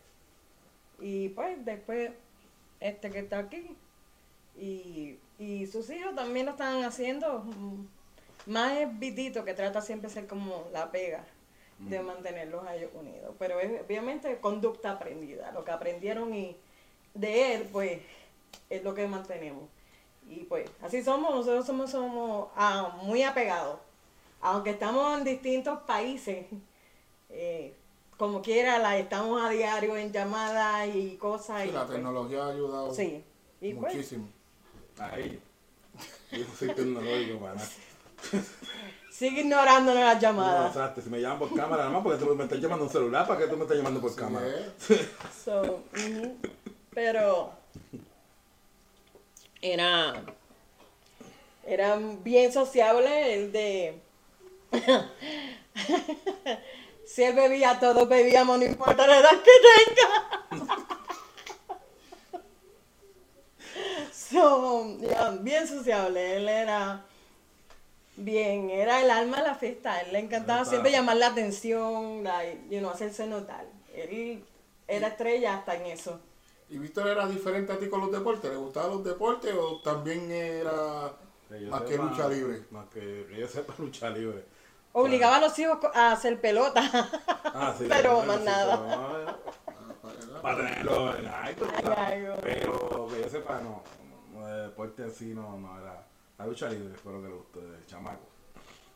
Y 0.99 1.29
pues 1.29 1.63
después, 1.65 2.11
este 2.79 3.11
que 3.11 3.19
está 3.19 3.39
aquí. 3.39 3.75
Y, 4.57 5.19
y 5.39 5.67
sus 5.67 5.89
hijos 5.89 6.15
también 6.15 6.45
lo 6.45 6.51
están 6.51 6.83
haciendo. 6.83 7.45
Más 8.45 8.77
es 8.77 8.99
Vitito 8.99 9.43
que 9.45 9.53
trata 9.53 9.81
siempre 9.81 10.09
de 10.09 10.13
ser 10.13 10.27
como 10.27 10.67
la 10.71 10.91
pega 10.91 11.25
de 11.79 12.01
mantenerlos 12.01 12.65
a 12.65 12.75
ellos 12.75 12.91
unidos. 12.93 13.35
Pero 13.39 13.59
es 13.59 13.81
obviamente 13.81 14.39
conducta 14.39 14.91
aprendida. 14.91 15.51
Lo 15.51 15.63
que 15.63 15.71
aprendieron 15.71 16.33
y 16.33 16.55
de 17.13 17.55
él, 17.55 17.69
pues, 17.71 18.01
es 18.69 18.83
lo 18.83 18.93
que 18.93 19.07
mantenemos. 19.07 19.63
Y 20.27 20.41
pues, 20.45 20.69
así 20.81 21.03
somos, 21.03 21.35
nosotros 21.35 21.65
somos, 21.65 21.91
somos 21.91 22.49
ah, 22.55 22.97
muy 23.01 23.23
apegados. 23.23 23.79
Aunque 24.41 24.71
estamos 24.71 25.17
en 25.17 25.23
distintos 25.23 25.79
países, 25.81 26.45
eh, 27.29 27.73
como 28.17 28.41
quiera, 28.41 28.79
la 28.79 28.97
estamos 28.97 29.41
a 29.41 29.49
diario 29.49 29.97
en 29.97 30.11
llamadas 30.11 30.87
y 30.93 31.15
cosas. 31.17 31.63
Sí, 31.63 31.69
y 31.69 31.71
la 31.71 31.85
pues, 31.85 31.95
tecnología 31.95 32.45
ha 32.45 32.49
ayudado 32.49 32.93
Sí. 32.93 33.23
Y 33.61 33.73
pues, 33.73 33.93
muchísimo. 33.93 34.27
A. 34.99 35.17
Yo 35.17 36.39
no 36.47 36.55
soy 36.57 36.69
tecnológico 36.69 37.39
para 37.39 37.55
nada. 37.55 37.67
sigue 39.11 39.41
ignorándonos 39.41 40.01
las 40.03 40.15
No, 40.15 40.21
llamadas. 40.21 40.67
exacto, 40.75 41.01
si 41.01 41.09
me 41.09 41.21
llaman 41.21 41.39
por 41.39 41.53
cámara, 41.55 41.83
nada 41.83 41.89
más 41.89 42.03
porque 42.03 42.23
tú 42.23 42.35
me 42.35 42.43
estás 42.43 42.59
llamando 42.59 42.85
un 42.85 42.91
celular, 42.91 43.27
¿para 43.27 43.39
qué 43.41 43.47
tú 43.47 43.55
me 43.57 43.63
estás 43.63 43.77
llamando 43.77 44.01
por 44.01 44.15
cámara? 44.15 44.47
So. 45.43 45.83
Pero 46.93 47.51
era, 49.61 50.13
era 51.65 51.97
bien 52.23 52.51
sociable 52.51 53.33
el 53.35 53.51
de... 53.51 53.99
si 57.05 57.23
él 57.23 57.35
bebía, 57.35 57.79
todos 57.79 58.07
bebíamos, 58.09 58.57
no 58.59 58.65
importa 58.65 59.05
la 59.07 59.19
edad 59.19 59.31
que 59.43 59.51
tenga. 59.85 60.72
So, 64.33 64.97
bien 65.41 65.67
sociable, 65.67 66.35
él 66.37 66.49
era 66.49 67.05
bien, 68.15 68.69
era 68.69 69.01
el 69.01 69.09
alma 69.09 69.37
de 69.37 69.43
la 69.43 69.55
fiesta, 69.55 70.01
él 70.01 70.13
le 70.13 70.19
encantaba 70.19 70.65
siempre 70.65 70.91
llamar 70.91 71.17
la 71.17 71.27
atención, 71.27 72.23
like, 72.23 72.67
you 72.69 72.79
know, 72.79 72.91
hacerse 72.91 73.25
notar. 73.27 73.65
Él 73.95 74.43
era 74.87 75.07
estrella 75.07 75.55
hasta 75.55 75.75
en 75.75 75.85
eso. 75.87 76.19
¿Y 76.69 76.77
Víctor 76.77 77.07
era 77.07 77.27
diferente 77.27 77.71
a 77.73 77.77
ti 77.79 77.87
con 77.89 78.01
los 78.01 78.11
deportes? 78.11 78.49
¿Le 78.49 78.57
gustaban 78.57 78.91
los 78.91 79.03
deportes 79.03 79.53
o 79.53 79.79
también 79.81 80.31
era 80.31 81.11
más 81.69 81.81
que 81.83 81.91
sepa, 81.93 82.03
lucha 82.05 82.27
libre? 82.29 82.61
Más 82.71 82.87
que, 82.89 83.27
que 83.29 83.37
yo 83.39 83.47
sepa 83.47 83.73
lucha 83.79 84.09
libre. 84.09 84.43
Obligaba 84.93 85.37
a 85.37 85.41
los 85.41 85.57
hijos 85.57 85.79
a 85.93 86.11
hacer 86.11 86.39
pelota. 86.39 86.83
Ah, 87.45 87.73
sí, 87.77 87.85
Pero 87.89 88.17
bueno, 88.17 88.33
más 88.33 88.39
sí, 88.41 88.45
nada. 88.45 88.77
pero 88.77 88.97
no, 88.97 89.53
Ah, 90.35 90.41
para- 90.41 90.57
tenerlo 90.57 91.15
en 91.17 91.25
alto, 91.27 91.67
ay, 91.97 92.25
Pero 92.41 93.07
que 93.07 93.21
yo 93.21 93.29
sepa, 93.29 93.59
no. 93.61 93.81
No, 94.43 94.55
de 94.55 94.61
deporte 94.63 95.03
así 95.03 95.33
no, 95.33 95.57
no 95.57 95.79
era. 95.79 96.05
La 96.37 96.47
lucha 96.47 96.69
libre 96.69 96.93
lo 97.05 97.21
que 97.21 97.27
le 97.27 97.33
gustó 97.33 97.61
de 97.61 97.85
chamaco. 97.85 98.27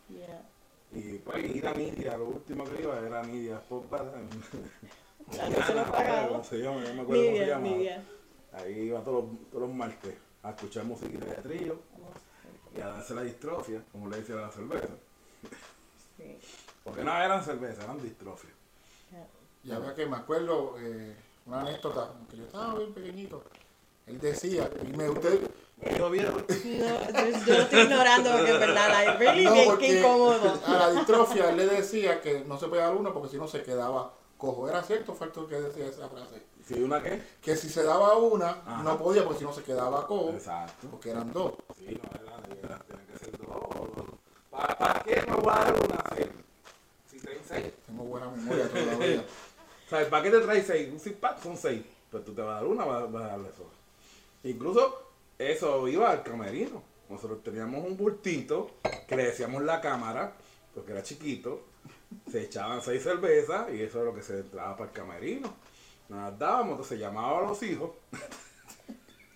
Yeah. 0.10 0.50
Y 0.92 1.18
pues 1.20 1.56
ir 1.56 1.68
a 1.68 1.74
Nidia, 1.74 2.18
lo 2.18 2.26
último 2.26 2.64
que 2.66 2.82
iba 2.82 2.98
era 3.00 3.24
Nidia 3.24 3.58
Sport 3.58 3.92
no 3.92 5.66
se 5.66 5.74
lo 5.74 5.92
pagaba. 5.92 6.28
¿Cómo 6.30 6.44
se 6.44 6.58
llama? 6.60 6.84
Yo 6.84 6.94
me 6.94 7.02
acuerdo 7.02 7.06
cómo 7.06 7.16
se 7.16 7.32
Nidia, 7.32 7.48
llamaba. 7.48 7.76
Nidia. 7.76 8.04
Ahí 8.54 8.80
iba 8.80 9.02
todos 9.02 9.26
los, 9.26 9.50
todos 9.50 9.68
los 9.68 9.76
martes 9.76 10.16
a 10.44 10.52
escuchar 10.52 10.86
musiquita 10.86 11.26
de 11.26 11.36
trillo 11.36 11.80
y 12.76 12.82
a 12.82 12.88
darse 12.88 13.14
la 13.14 13.24
distrofia, 13.24 13.84
como 13.92 14.08
le 14.10 14.18
decían 14.18 14.40
a 14.40 14.42
la 14.44 14.52
cerveza. 14.52 14.96
Sí. 16.18 16.38
Porque 16.84 17.04
no 17.04 17.22
eran 17.22 17.44
cerveza, 17.44 17.84
eran 17.84 18.02
distrofia. 18.02 18.50
Y 19.64 19.72
había 19.72 19.94
que 19.94 20.06
me 20.06 20.16
acuerdo 20.16 20.76
eh, 20.80 21.14
una 21.46 21.62
anécdota, 21.62 22.14
que 22.30 22.38
yo 22.38 22.46
estaba 22.46 22.76
bien 22.76 22.94
pequeñito. 22.94 23.44
Él 24.08 24.20
decía, 24.20 24.70
y 24.84 24.96
me 24.96 25.10
usted, 25.10 25.40
vieron. 26.10 26.46
No, 26.48 27.46
yo, 27.46 27.54
lo 27.54 27.62
estoy 27.62 27.82
ignorando 27.82 28.32
porque 28.32 28.52
es 28.52 28.60
verdad, 28.60 28.90
like, 28.90 29.18
really, 29.18 29.44
no, 29.44 29.72
porque 29.72 30.00
incómodo. 30.00 30.60
a 30.66 30.72
la 30.72 30.92
distrofia 30.92 31.50
él 31.50 31.58
le 31.58 31.68
decía 31.68 32.22
que 32.22 32.40
no 32.46 32.58
se 32.58 32.68
dar 32.68 32.96
una 32.96 33.14
porque 33.14 33.30
si 33.30 33.38
no 33.38 33.48
se 33.48 33.62
quedaba 33.64 34.14
cojo. 34.38 34.70
¿Era 34.70 34.82
cierto 34.84 35.12
o 35.12 35.16
falso 35.16 35.48
que 35.48 35.60
decía 35.60 35.88
esa 35.88 36.08
frase? 36.10 36.42
¿Si 36.66 36.82
una 36.82 37.02
qué? 37.02 37.22
Que 37.42 37.56
si 37.56 37.70
se 37.70 37.84
daba 37.84 38.16
una, 38.18 38.50
Ajá. 38.66 38.84
no 38.84 38.98
podía 38.98 39.24
porque 39.24 39.40
si 39.40 39.46
no 39.46 39.54
se 39.54 39.64
quedaba 39.64 40.06
cojo, 40.08 40.32
Exacto. 40.32 40.88
porque 40.90 41.12
eran 41.12 41.32
dos. 41.32 41.54
Sí, 41.78 41.86
no 42.02 42.10
era, 42.20 42.38
era 42.64 42.80
tiene 42.80 43.04
que 43.06 43.20
ser 43.20 43.38
dos. 43.38 44.06
¿Para, 44.50 44.78
¿Para 44.78 45.04
qué 45.04 45.24
me 45.28 45.36
voy 45.36 45.54
a 45.54 45.56
dar 45.56 45.74
una 45.74 46.04
seis? 46.16 46.28
Si 47.10 47.20
traen 47.20 47.42
seis. 47.48 47.74
Tengo 47.86 48.04
buena 48.04 48.28
memoria 48.30 48.68
todavía. 48.70 49.24
¿Sabes? 49.90 50.08
¿Para 50.10 50.24
qué 50.24 50.32
te 50.32 50.40
traes 50.42 50.68
seis? 50.68 50.90
Un 50.92 51.00
six 51.00 51.16
pack 51.18 51.42
son 51.42 51.56
seis. 51.56 51.84
Pues 52.12 52.26
tú 52.26 52.34
te 52.34 52.42
vas 52.42 52.52
a 52.52 52.56
dar 52.56 52.66
una, 52.66 52.84
vas, 52.86 53.12
vas 53.12 53.24
a 53.24 53.28
darle 53.28 53.50
eso. 53.50 53.77
Incluso 54.50 55.12
eso 55.38 55.88
iba 55.88 56.10
al 56.10 56.24
camerino. 56.24 56.84
Nosotros 57.10 57.44
teníamos 57.44 57.86
un 57.86 57.96
bultito 57.96 58.72
que 59.08 59.16
le 59.16 59.26
decíamos 59.26 59.64
la 59.64 59.80
cámara, 59.80 60.34
porque 60.74 60.92
era 60.92 61.04
chiquito. 61.04 61.66
Se 62.32 62.44
echaban 62.44 62.82
seis 62.82 63.04
cervezas 63.04 63.68
y 63.74 63.82
eso 63.82 64.00
es 64.00 64.06
lo 64.06 64.14
que 64.14 64.22
se 64.22 64.40
entraba 64.40 64.76
para 64.78 64.90
el 64.90 64.96
camerino. 64.96 65.54
Nos 66.10 66.38
dábamos, 66.40 66.72
entonces 66.72 67.00
llamaba 67.00 67.40
a 67.40 67.42
los 67.42 67.62
hijos 67.64 67.92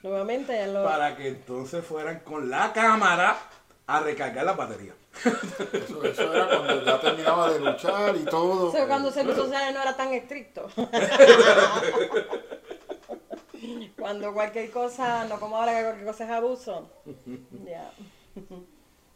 Nuevamente 0.03 0.53
ya 0.53 0.68
lo... 0.68 0.84
para 0.84 1.15
que 1.15 1.27
entonces 1.27 1.86
fueran 1.86 2.22
con 2.22 2.50
la 2.50 2.72
cámara 2.74 3.38
a 3.88 4.00
recargar 4.00 4.46
la 4.46 4.53
batería. 4.53 4.94
Eso, 5.74 6.03
eso 6.03 6.34
era 6.34 6.48
cuando 6.48 6.86
ya 6.86 7.00
terminaba 7.00 7.51
de 7.51 7.60
luchar 7.60 8.15
y 8.15 8.24
todo. 8.25 8.70
O 8.70 8.72
sea, 8.72 8.88
cuando 8.88 9.10
el 9.10 9.13
servicio 9.13 9.44
social 9.44 9.74
no 9.74 9.82
era 9.82 9.96
tan 9.96 10.13
estricto. 10.13 10.70
cuando 14.01 14.34
cualquier 14.34 14.72
cosa, 14.72 15.25
no 15.25 15.39
como 15.39 15.55
ahora 15.58 15.77
que 15.77 15.84
cualquier 15.84 16.08
cosa 16.08 16.24
es 16.25 16.31
abuso. 16.31 16.89
Ya. 17.65 17.93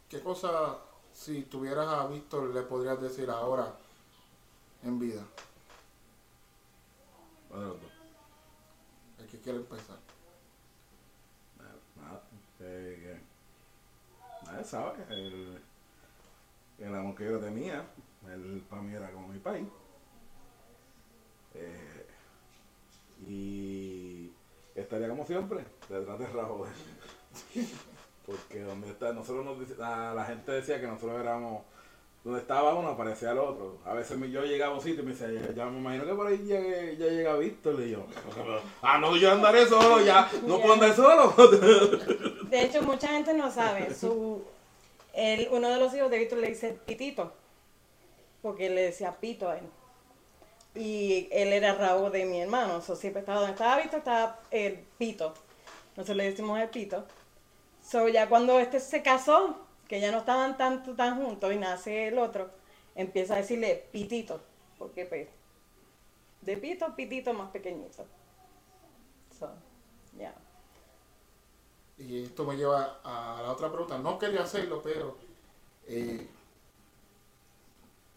¿Qué 0.08 0.20
cosa, 0.20 0.78
si 1.12 1.42
tuvieras 1.42 1.88
a 1.88 2.06
Víctor, 2.06 2.54
le 2.54 2.62
podrías 2.62 3.00
decir 3.00 3.28
ahora 3.28 3.74
en 4.84 4.98
vida? 5.00 5.24
¿Cuál 7.48 7.60
de 7.62 7.66
los 7.66 7.82
dos? 7.82 7.90
El 9.18 9.26
que 9.26 9.40
quiere 9.40 9.58
empezar. 9.58 9.96
Nada, 11.96 12.22
que- 12.58 13.20
nadie 14.44 14.64
sabe, 14.64 15.04
el, 15.10 15.60
el 16.78 16.94
amor 16.94 17.16
que 17.16 17.24
yo 17.24 17.40
tenía, 17.40 17.84
él 18.28 18.64
para 18.70 18.82
mí 18.82 18.94
era 18.94 19.10
como 19.10 19.26
mi 19.28 19.38
país. 19.40 19.66
Eh, 21.54 22.06
y 23.26 24.15
estaría 24.76 25.08
como 25.08 25.26
siempre, 25.26 25.64
detrás 25.88 26.18
de 26.18 26.26
Raúl. 26.26 26.68
Porque 28.26 28.60
donde 28.60 28.88
está, 28.90 29.12
nosotros 29.12 29.44
nos 29.44 29.78
la, 29.78 30.12
la 30.14 30.24
gente 30.24 30.52
decía 30.52 30.80
que 30.80 30.86
nosotros 30.86 31.20
éramos, 31.20 31.62
donde 32.24 32.40
estaba 32.40 32.74
uno 32.74 32.88
aparecía 32.88 33.30
el 33.30 33.38
otro. 33.38 33.78
A 33.84 33.94
veces 33.94 34.18
yo 34.30 34.44
llegaba 34.44 34.72
a 34.72 34.76
un 34.76 34.82
sitio 34.82 35.02
y 35.02 35.06
me 35.06 35.12
decía, 35.12 35.30
ya, 35.30 35.54
ya 35.54 35.66
me 35.66 35.78
imagino 35.78 36.04
que 36.04 36.14
por 36.14 36.26
ahí 36.26 36.44
ya 36.46 36.60
llega 36.60 37.36
Víctor. 37.36 37.80
Y 37.80 37.90
yo, 37.90 38.04
ah, 38.82 38.98
no, 38.98 39.16
yo 39.16 39.30
andaré 39.30 39.66
solo, 39.66 40.04
ya, 40.04 40.28
no 40.44 40.60
puedo 40.60 40.74
andar 40.74 40.94
solo. 40.94 41.32
De 42.50 42.62
hecho, 42.62 42.82
mucha 42.82 43.08
gente 43.08 43.32
no 43.32 43.50
sabe. 43.50 43.94
Su, 43.94 44.42
el, 45.12 45.48
uno 45.52 45.68
de 45.68 45.78
los 45.78 45.94
hijos 45.94 46.10
de 46.10 46.18
Víctor 46.18 46.38
le 46.38 46.48
dice 46.48 46.76
Pitito, 46.84 47.32
porque 48.42 48.70
le 48.70 48.82
decía 48.82 49.16
Pito 49.20 49.48
a 49.48 49.58
él. 49.58 49.64
Y 50.76 51.28
él 51.32 51.52
era 51.52 51.74
Raúl 51.74 52.12
de 52.12 52.24
mi 52.24 52.40
hermano. 52.40 52.80
So, 52.82 52.96
siempre 52.96 53.20
estaba 53.20 53.40
donde 53.40 53.52
estaba 53.54 53.76
Víctor, 53.80 53.98
estaba 53.98 54.40
el 54.50 54.78
Pito. 54.98 55.34
Nosotros 55.96 56.16
le 56.16 56.24
decimos 56.24 56.58
el 56.60 56.68
Pito. 56.68 57.06
So, 57.82 58.08
ya 58.08 58.28
cuando 58.28 58.58
este 58.58 58.80
se 58.80 59.02
casó, 59.02 59.56
que 59.88 60.00
ya 60.00 60.10
no 60.10 60.18
estaban 60.18 60.56
tanto 60.56 60.94
tan 60.94 61.22
juntos 61.22 61.52
y 61.52 61.56
nace 61.56 62.08
el 62.08 62.18
otro, 62.18 62.50
empieza 62.94 63.34
a 63.34 63.38
decirle 63.38 63.88
Pitito, 63.92 64.40
porque 64.78 65.06
pues, 65.06 65.28
de 66.42 66.56
Pito, 66.56 66.94
Pitito 66.94 67.32
más 67.32 67.50
pequeñito. 67.50 68.04
So, 69.38 69.50
ya. 70.18 70.34
Y 71.98 72.24
esto 72.24 72.44
me 72.44 72.56
lleva 72.56 73.00
a 73.02 73.40
la 73.42 73.52
otra 73.52 73.70
pregunta. 73.70 73.96
No 73.98 74.18
quería 74.18 74.42
hacerlo, 74.42 74.82
pero 74.82 75.16
eh, 75.86 76.26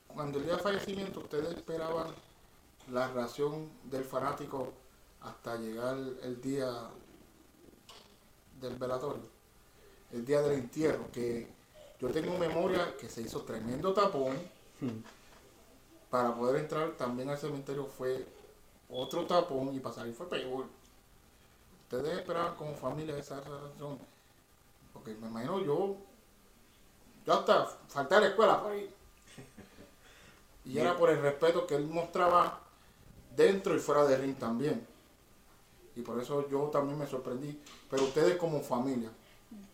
cuando 0.08 0.40
el 0.40 0.46
día 0.46 0.54
del 0.54 0.62
fallecimiento, 0.62 1.22
¿ustedes 1.22 1.56
esperaban 1.56 2.08
la 2.92 3.08
reacción 3.10 3.70
del 3.84 4.04
fanático 4.04 4.74
hasta 5.22 5.58
llegar 5.58 5.98
el 6.24 6.42
día 6.42 6.90
del 8.60 8.76
velatorio? 8.76 9.24
El 10.12 10.26
día 10.26 10.42
del 10.42 10.54
entierro, 10.54 11.12
que 11.12 11.48
yo 12.00 12.10
tengo 12.10 12.38
memoria 12.38 12.96
que 12.98 13.10
se 13.10 13.22
hizo 13.22 13.42
tremendo 13.42 13.94
tapón 13.94 14.38
para 16.10 16.34
poder 16.34 16.62
entrar 16.62 16.92
también 16.92 17.30
al 17.30 17.38
cementerio 17.38 17.86
fue 17.86 18.26
otro 18.90 19.26
tapón 19.26 19.74
y 19.76 19.80
para 19.80 19.96
salir 19.96 20.14
fue 20.14 20.28
peor. 20.30 20.66
¿Ustedes 21.84 22.20
esperaban 22.20 22.56
como 22.56 22.74
familia 22.76 23.18
esa 23.18 23.40
relación? 23.42 24.00
Porque 24.94 25.14
me 25.16 25.28
imagino 25.28 25.60
yo, 25.60 25.96
yo 27.26 27.34
hasta 27.34 27.66
falté 27.88 28.16
a 28.16 28.22
la 28.22 28.28
escuela 28.28 28.62
por 28.62 28.72
ahí. 28.72 28.90
Y 30.66 30.78
era 30.78 30.96
por 30.96 31.10
el 31.10 31.20
respeto 31.20 31.66
que 31.66 31.74
él 31.76 31.88
mostraba 31.88 32.60
dentro 33.40 33.76
y 33.76 33.80
fuera 33.80 34.06
de 34.06 34.18
ring 34.18 34.36
también. 34.38 34.86
Y 35.96 36.02
por 36.02 36.20
eso 36.20 36.50
yo 36.50 36.64
también 36.70 36.98
me 36.98 37.06
sorprendí. 37.08 37.60
Pero 37.90 38.04
ustedes 38.06 38.38
como 38.38 38.60
familia, 38.62 39.10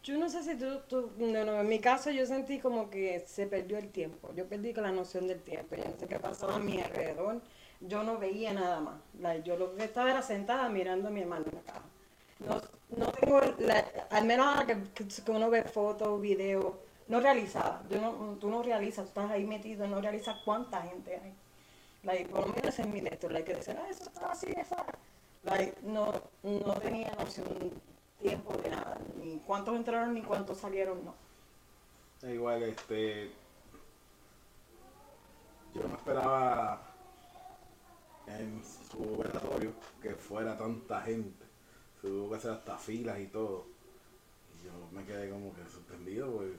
Yo 0.03 0.17
no 0.17 0.29
sé 0.29 0.43
si 0.43 0.55
tú, 0.57 0.79
tú- 0.87 1.11
no, 1.17 1.43
no, 1.45 1.59
en 1.59 1.67
mi 1.67 1.79
caso 1.79 2.09
yo 2.11 2.25
sentí 2.25 2.59
como 2.59 2.89
que 2.89 3.19
se 3.27 3.45
perdió 3.47 3.77
el 3.77 3.89
tiempo. 3.91 4.31
Yo 4.35 4.47
perdí 4.47 4.73
la 4.73 4.91
noción 4.91 5.27
del 5.27 5.41
tiempo. 5.41 5.75
Yo 5.75 5.83
no 5.85 5.97
sé 5.99 6.07
qué 6.07 6.19
pasaba 6.19 6.55
a 6.55 6.59
mi 6.59 6.79
alrededor. 6.79 7.41
Yo 7.81 8.03
no 8.03 8.17
veía 8.17 8.53
nada 8.53 8.79
más. 8.79 9.43
Yo 9.43 9.57
lo 9.57 9.75
que 9.75 9.83
estaba 9.83 10.09
era 10.11 10.21
sentada 10.21 10.69
mirando 10.69 11.07
a 11.09 11.11
mi 11.11 11.21
hermano 11.21 11.45
en 11.49 11.55
la 11.55 11.61
cama. 11.73 11.85
No, 12.97 13.11
tengo, 13.11 13.41
al 14.11 14.25
menos 14.25 14.47
ahora 14.47 14.65
que, 14.67 14.77
uno 15.31 15.49
ve 15.49 15.63
fotos, 15.63 16.21
videos, 16.21 16.73
no 17.07 17.19
realizaba. 17.19 17.83
No, 17.89 18.37
tú 18.39 18.49
no 18.49 18.63
realizas, 18.63 19.05
tú 19.05 19.09
estás 19.09 19.31
ahí 19.31 19.45
metido, 19.45 19.87
no 19.87 20.01
realizas 20.01 20.37
cuánta 20.45 20.81
gente 20.83 21.15
hay. 21.23 21.33
Like, 22.05 22.29
por 22.29 22.47
lo 22.47 22.53
menos 22.53 22.77
es 22.77 22.87
mi 22.87 23.01
lectura, 23.01 23.43
que 23.43 23.55
dicen, 23.55 23.77
ah, 23.79 23.89
eso 23.89 24.03
está 24.03 24.31
así, 24.31 24.47
eso. 24.55 24.75
Like, 25.43 25.75
no, 25.81 26.13
no 26.43 26.73
tenía 26.75 27.11
noción 27.15 27.47
tiempo 28.21 28.53
de 28.57 28.69
nada, 28.69 28.97
ni 29.21 29.39
cuántos 29.39 29.75
entraron 29.75 30.13
ni 30.13 30.21
cuántos 30.21 30.59
salieron, 30.59 31.03
no. 31.03 31.15
Igual, 32.29 32.63
este. 32.63 33.31
Yo 35.73 35.87
no 35.87 35.95
esperaba 35.95 36.81
en 38.27 38.63
su 38.63 39.17
velatorio 39.17 39.73
que 40.01 40.11
fuera 40.15 40.57
tanta 40.57 41.01
gente. 41.01 41.45
Se 42.01 42.07
tuvo 42.07 42.29
que 42.29 42.37
hacer 42.37 42.51
hasta 42.51 42.77
filas 42.77 43.19
y 43.19 43.27
todo. 43.27 43.65
Y 44.55 44.65
yo 44.65 44.71
me 44.91 45.03
quedé 45.05 45.29
como 45.29 45.53
que 45.53 45.65
sorprendido, 45.69 46.31
porque 46.31 46.55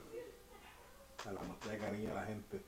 a 1.24 1.32
la 1.32 1.40
muestra 1.40 1.72
de 1.72 1.78
cariño 1.78 2.10
a 2.10 2.14
la 2.14 2.24
gente. 2.24 2.60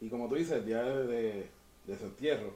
Y 0.00 0.10
como 0.10 0.28
tú 0.28 0.34
dices, 0.34 0.58
el 0.58 0.66
día 0.66 0.82
de, 0.82 1.50
de 1.84 1.98
su 1.98 2.04
entierro, 2.04 2.52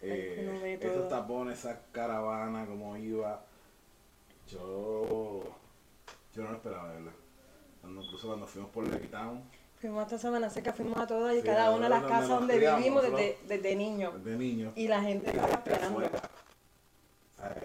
eh, 0.00 0.48
Uno 0.50 0.60
ve 0.62 0.74
esos 0.74 0.92
todo. 0.92 1.08
tapones, 1.08 1.58
esa 1.58 1.80
caravana, 1.92 2.66
como 2.66 2.96
iba, 2.96 3.44
yo, 4.48 5.42
yo 6.34 6.42
no 6.42 6.50
lo 6.50 6.56
esperaba, 6.56 6.88
de 6.90 6.96
verdad. 6.96 7.12
Cuando, 7.80 8.02
incluso 8.02 8.26
cuando 8.28 8.46
fuimos 8.46 8.70
por 8.70 8.88
Levitown, 8.88 9.42
Fuimos 9.80 10.04
esta 10.04 10.16
semana 10.18 10.48
seca, 10.48 10.72
fuimos 10.72 10.96
a 10.96 11.06
todas 11.08 11.34
y 11.34 11.40
Sí, 11.40 11.44
cada 11.46 11.72
una 11.72 11.84
de 11.84 11.88
las 11.90 12.04
casas 12.04 12.28
donde 12.28 12.54
criamos, 12.56 12.78
vivimos 12.78 13.02
desde, 13.02 13.38
desde 13.48 13.74
niños. 13.74 14.24
de 14.24 14.36
niño, 14.36 14.72
Y 14.76 14.86
la 14.86 15.02
gente 15.02 15.30
estaba 15.30 15.54
esperando. 15.54 16.00
¿sabes? 17.36 17.62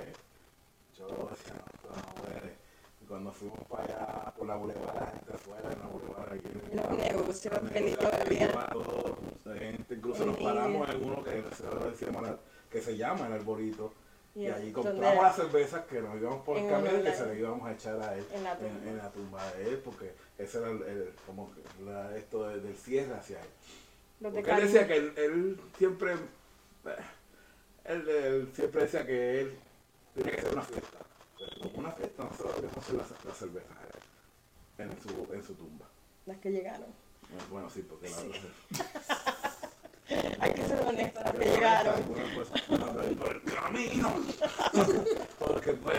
Yo 0.97 1.07
decía, 1.29 1.53
no, 1.83 1.95
no. 1.95 2.49
Y 3.01 3.05
cuando 3.05 3.31
fuimos 3.31 3.59
para 3.69 3.83
allá, 3.83 4.33
por 4.35 4.47
la 4.47 4.55
boulevard, 4.55 4.95
la 4.99 5.05
gente 5.11 5.33
afuera, 5.33 5.71
en 5.71 5.79
la 5.79 6.33
aquí. 6.33 6.49
Los 6.73 6.97
negocios, 6.97 7.53
todo, 8.73 9.16
El 10.23 10.27
nos 10.29 10.37
paramos 10.37 10.89
en 10.89 11.03
uno 11.03 11.23
que 11.23 11.43
se, 11.55 12.07
que 12.71 12.81
se 12.81 12.97
llama 12.97 13.27
el 13.27 13.33
arbolito. 13.33 13.93
Y, 14.35 14.41
Y 14.43 14.47
allí 14.51 14.71
compramos 14.71 15.23
las 15.23 15.35
cervezas 15.35 15.85
que 15.85 15.99
nos 15.99 16.15
íbamos 16.15 16.43
por 16.43 16.57
el 16.57 16.69
camino 16.69 16.99
y 16.99 17.03
que 17.03 17.13
se 17.13 17.25
le 17.25 17.39
íbamos 17.39 17.67
a 17.67 17.73
echar 17.73 17.99
a 18.01 18.15
él 18.15 18.25
en 18.33 18.43
la 18.43 18.55
tumba. 18.55 18.89
en 18.89 18.97
la 18.97 19.09
tumba 19.11 19.51
de 19.53 19.69
él, 19.69 19.77
porque 19.83 20.13
ese 20.37 20.59
era 20.59 20.69
el, 20.69 20.81
el- 20.83 21.13
como 21.25 21.51
la- 21.83 22.15
esto 22.15 22.47
de- 22.47 22.59
del 22.59 22.75
cierre 22.75 23.15
hacia 23.15 23.39
él. 23.41 23.47
Porque 24.21 24.51
él 24.51 24.61
decía 24.61 24.87
que 24.87 24.95
él, 24.97 25.13
él 25.17 25.59
siempre, 25.77 26.13
eh, 26.13 26.17
él, 27.85 28.07
él 28.09 28.51
siempre 28.53 28.81
decía 28.83 29.05
que 29.07 29.41
él 29.41 29.55
tenía 30.13 30.35
que 30.35 30.41
ser 30.41 30.53
una 30.53 30.61
fiesta. 30.63 30.97
Como 31.61 31.77
una 31.79 31.91
fiesta, 31.93 32.23
nosotros 32.23 32.53
queríamos 32.55 32.77
hacer 32.77 32.95
la, 32.95 33.05
la 33.25 33.33
cerveza 33.33 33.73
eh, 34.77 34.83
en 34.83 35.01
su, 35.01 35.33
en 35.33 35.43
su 35.43 35.53
tumba. 35.55 35.85
Las 36.27 36.37
que 36.37 36.51
llegaron. 36.51 36.87
Bueno, 37.49 37.69
sí, 37.69 37.81
porque 37.89 38.09
la 38.09 38.17
verdad 38.17 38.39
Hay 40.39 40.53
que 40.53 40.61
ser 40.65 40.81
honestos, 40.87 41.23
que 41.37 41.43
es- 41.45 41.55
llegaron. 41.55 42.03
pues, 42.03 42.69
no, 42.79 42.85
por 42.93 43.35
el 43.35 43.43
camino. 43.43 44.13
Porque 45.39 45.73
pues 45.73 45.97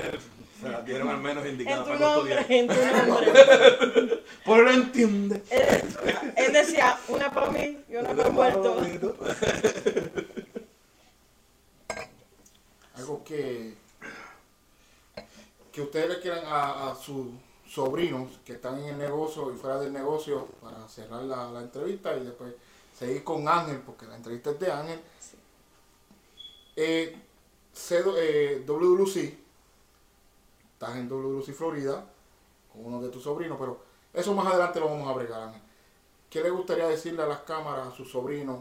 se 0.60 0.68
la 0.68 0.80
dieron 0.82 1.08
al 1.08 1.18
menos 1.18 1.44
En 1.44 1.52
indicada 1.52 1.84
tu 1.84 1.88
para 1.90 2.00
no 2.00 2.14
nombre, 2.16 2.40
estudiar. 2.40 2.52
en 2.60 2.66
tu 2.68 3.06
nombre. 3.06 4.24
Por 4.44 4.60
él 4.60 4.74
entiende. 4.74 5.42
él, 5.50 5.82
él 6.36 6.52
decía, 6.52 6.98
una 7.08 7.30
para 7.30 7.50
mí 7.50 7.78
y 7.88 7.96
una 7.96 8.08
para 8.14 8.28
el 8.28 8.32
muerto. 8.32 8.76
algo 12.94 13.22
que, 13.24 13.74
que 15.70 15.82
ustedes 15.82 16.08
le 16.08 16.20
quieran 16.20 16.44
a, 16.46 16.90
a 16.90 16.94
sus 16.94 17.28
sobrinos 17.68 18.40
que 18.44 18.54
están 18.54 18.78
en 18.80 18.86
el 18.88 18.98
negocio 18.98 19.52
y 19.54 19.56
fuera 19.58 19.78
del 19.78 19.92
negocio 19.92 20.46
para 20.62 20.88
cerrar 20.88 21.22
la, 21.22 21.50
la 21.50 21.60
entrevista 21.60 22.16
y 22.16 22.24
después 22.24 22.54
seguir 22.98 23.22
con 23.24 23.46
Ángel, 23.48 23.78
porque 23.80 24.06
la 24.06 24.16
entrevista 24.16 24.50
es 24.50 24.58
de 24.61 24.72
Ángel. 24.72 25.00
Eh, 26.76 27.20
sé- 27.72 28.02
eh, 28.16 28.64
WWC, 28.66 29.38
estás 30.74 30.96
en 30.96 31.08
WWC 31.08 31.52
Florida 31.52 32.04
con 32.72 32.84
uno 32.87 33.00
de 33.00 33.08
tus 33.08 33.22
sobrinos, 33.22 33.56
pero 33.58 33.80
eso 34.12 34.34
más 34.34 34.46
adelante 34.46 34.80
lo 34.80 34.87
vamos 34.90 35.08
a 35.08 35.12
bregar, 35.12 35.42
Ángel. 35.42 35.62
¿Qué 36.30 36.42
le 36.42 36.50
gustaría 36.50 36.87
decirle 36.88 37.22
a 37.22 37.26
las 37.26 37.40
cámaras, 37.40 37.88
a 37.88 37.96
sus 37.96 38.11
sobrinos, 38.11 38.61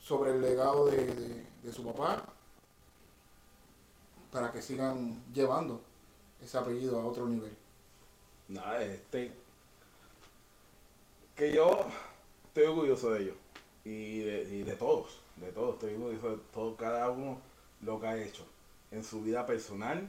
sobre 0.00 0.30
el 0.30 0.40
legado 0.40 0.86
de, 0.86 1.06
de- 1.06 1.46
de 1.62 1.72
su 1.72 1.84
papá 1.84 2.24
para 4.32 4.52
que 4.52 4.62
sigan 4.62 5.22
llevando 5.34 5.80
ese 6.40 6.56
apellido 6.56 7.00
a 7.00 7.04
otro 7.04 7.26
nivel? 7.26 7.54
Nada, 8.48 8.82
este. 8.82 9.34
que 11.34 11.52
yo 11.52 11.80
estoy 12.48 12.64
orgulloso 12.64 13.10
de 13.12 13.22
ellos 13.22 13.36
y 13.84 14.20
de, 14.20 14.76
todos, 14.76 15.20
de 15.36 15.52
todos, 15.52 15.74
estoy 15.74 15.94
orgulloso 15.94 16.30
de 16.30 16.42
todo, 16.52 16.76
cada 16.76 17.10
uno 17.10 17.38
lo 17.82 18.00
que 18.00 18.06
ha 18.06 18.22
hecho 18.22 18.44
en 18.90 19.04
su 19.04 19.22
vida 19.22 19.46
personal, 19.46 20.08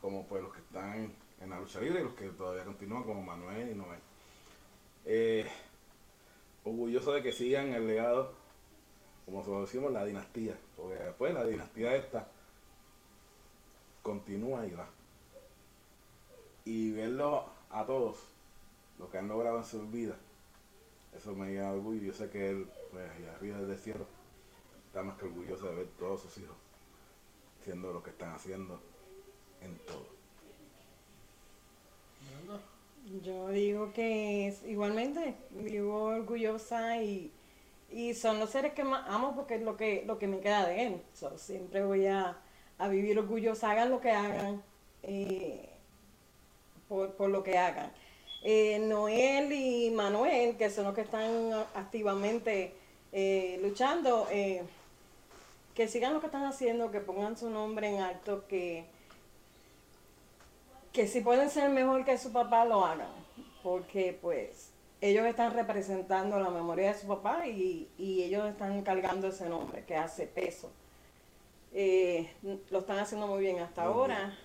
como 0.00 0.26
pues 0.26 0.42
los 0.42 0.52
que 0.52 0.60
están 0.60 1.12
en 1.40 1.50
la 1.50 1.58
lucha 1.58 1.80
libre 1.80 2.00
y 2.00 2.04
los 2.04 2.14
que 2.14 2.28
todavía 2.28 2.64
continúan, 2.64 3.02
como 3.02 3.22
Manuel 3.22 3.70
y 3.70 3.74
Noel. 3.74 4.00
Eh, 5.04 5.46
orgulloso 6.64 7.12
de 7.12 7.22
que 7.22 7.32
sigan 7.32 7.72
el 7.72 7.86
legado, 7.86 8.32
como 9.24 9.42
se 9.44 9.50
lo 9.50 9.62
decimos, 9.62 9.92
la 9.92 10.04
dinastía, 10.04 10.56
porque 10.76 10.94
después 10.94 11.34
la 11.34 11.44
dinastía 11.44 11.96
esta 11.96 12.28
continúa 14.02 14.66
y 14.66 14.70
va. 14.72 14.88
Y 16.64 16.92
verlo 16.92 17.46
a 17.70 17.84
todos, 17.84 18.18
lo 18.98 19.10
que 19.10 19.18
han 19.18 19.28
logrado 19.28 19.58
en 19.58 19.64
su 19.64 19.86
vida, 19.88 20.16
eso 21.16 21.34
me 21.34 21.48
llena 21.48 21.72
de 21.72 21.78
orgullo. 21.78 22.02
Yo 22.02 22.12
sé 22.12 22.30
que 22.30 22.50
él, 22.50 22.68
pues, 22.92 23.10
allá 23.10 23.32
arriba 23.34 23.58
del 23.58 23.78
cielo, 23.78 24.06
está 24.86 25.02
más 25.02 25.18
que 25.18 25.26
orgulloso 25.26 25.68
de 25.68 25.74
ver 25.76 25.86
todos 25.98 26.22
sus 26.22 26.38
hijos 26.38 26.56
haciendo 27.60 27.92
lo 27.92 28.02
que 28.02 28.10
están 28.10 28.32
haciendo 28.32 28.80
en 29.60 29.76
todo. 29.86 30.06
Yo 33.22 33.48
digo 33.48 33.92
que 33.92 34.48
es, 34.48 34.62
igualmente 34.64 35.34
vivo 35.50 36.04
orgullosa 36.04 37.02
y, 37.02 37.32
y 37.90 38.14
son 38.14 38.38
los 38.38 38.50
seres 38.50 38.74
que 38.74 38.84
más 38.84 39.08
amo 39.08 39.34
porque 39.34 39.56
es 39.56 39.62
lo 39.62 39.76
que, 39.76 40.04
lo 40.06 40.18
que 40.18 40.26
me 40.28 40.40
queda 40.40 40.66
de 40.66 40.86
él. 40.86 41.02
So, 41.14 41.36
siempre 41.38 41.84
voy 41.84 42.06
a, 42.06 42.38
a 42.78 42.88
vivir 42.88 43.18
orgullosa, 43.18 43.70
hagan 43.70 43.90
lo 43.90 44.00
que 44.00 44.10
hagan, 44.10 44.62
eh, 45.02 45.70
por, 46.88 47.14
por 47.14 47.30
lo 47.30 47.42
que 47.42 47.56
hagan. 47.58 47.92
Eh, 48.42 48.78
Noel 48.78 49.52
y 49.52 49.90
Manuel, 49.90 50.56
que 50.56 50.70
son 50.70 50.84
los 50.84 50.94
que 50.94 51.00
están 51.00 51.52
activamente 51.74 52.72
eh, 53.12 53.58
luchando, 53.62 54.28
eh, 54.30 54.62
que 55.74 55.88
sigan 55.88 56.14
lo 56.14 56.20
que 56.20 56.26
están 56.26 56.44
haciendo, 56.44 56.90
que 56.90 57.00
pongan 57.00 57.36
su 57.36 57.50
nombre 57.50 57.88
en 57.88 58.00
alto, 58.00 58.46
que, 58.46 58.84
que 60.92 61.08
si 61.08 61.20
pueden 61.20 61.50
ser 61.50 61.70
mejor 61.70 62.04
que 62.04 62.18
su 62.18 62.32
papá, 62.32 62.64
lo 62.64 62.84
hagan, 62.84 63.10
porque 63.62 64.16
pues 64.20 64.70
ellos 65.00 65.26
están 65.26 65.54
representando 65.54 66.38
la 66.38 66.50
memoria 66.50 66.92
de 66.92 67.00
su 67.00 67.06
papá 67.06 67.46
y, 67.46 67.88
y 67.98 68.22
ellos 68.22 68.48
están 68.48 68.82
cargando 68.82 69.28
ese 69.28 69.48
nombre 69.48 69.84
que 69.84 69.96
hace 69.96 70.26
peso. 70.26 70.70
Eh, 71.72 72.30
lo 72.70 72.78
están 72.78 72.98
haciendo 72.98 73.26
muy 73.26 73.40
bien 73.40 73.58
hasta 73.58 73.82
Muy 73.82 73.92
ahora. 73.92 74.38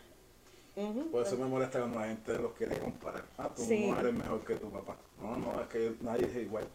Ujú. 0.76 1.12
Por 1.12 1.24
eso 1.26 1.38
me 1.38 1.46
molesta 1.46 1.80
cuando 1.80 2.00
la 2.00 2.08
gente 2.08 2.34
los 2.40 2.54
quiere 2.54 2.78
comparar. 2.78 3.24
Ah, 3.38 3.50
tú 3.56 3.62
Sí. 3.62 3.88
no 3.92 4.00
eres 4.00 4.14
mejor 4.14 4.40
que 4.44 4.56
tu 4.56 4.70
papá. 4.72 4.96
No, 5.22 5.36
no, 5.38 5.62
es 5.62 5.68
que 5.68 5.96
nadie 6.02 6.26
es 6.26 6.36
igual. 6.38 6.68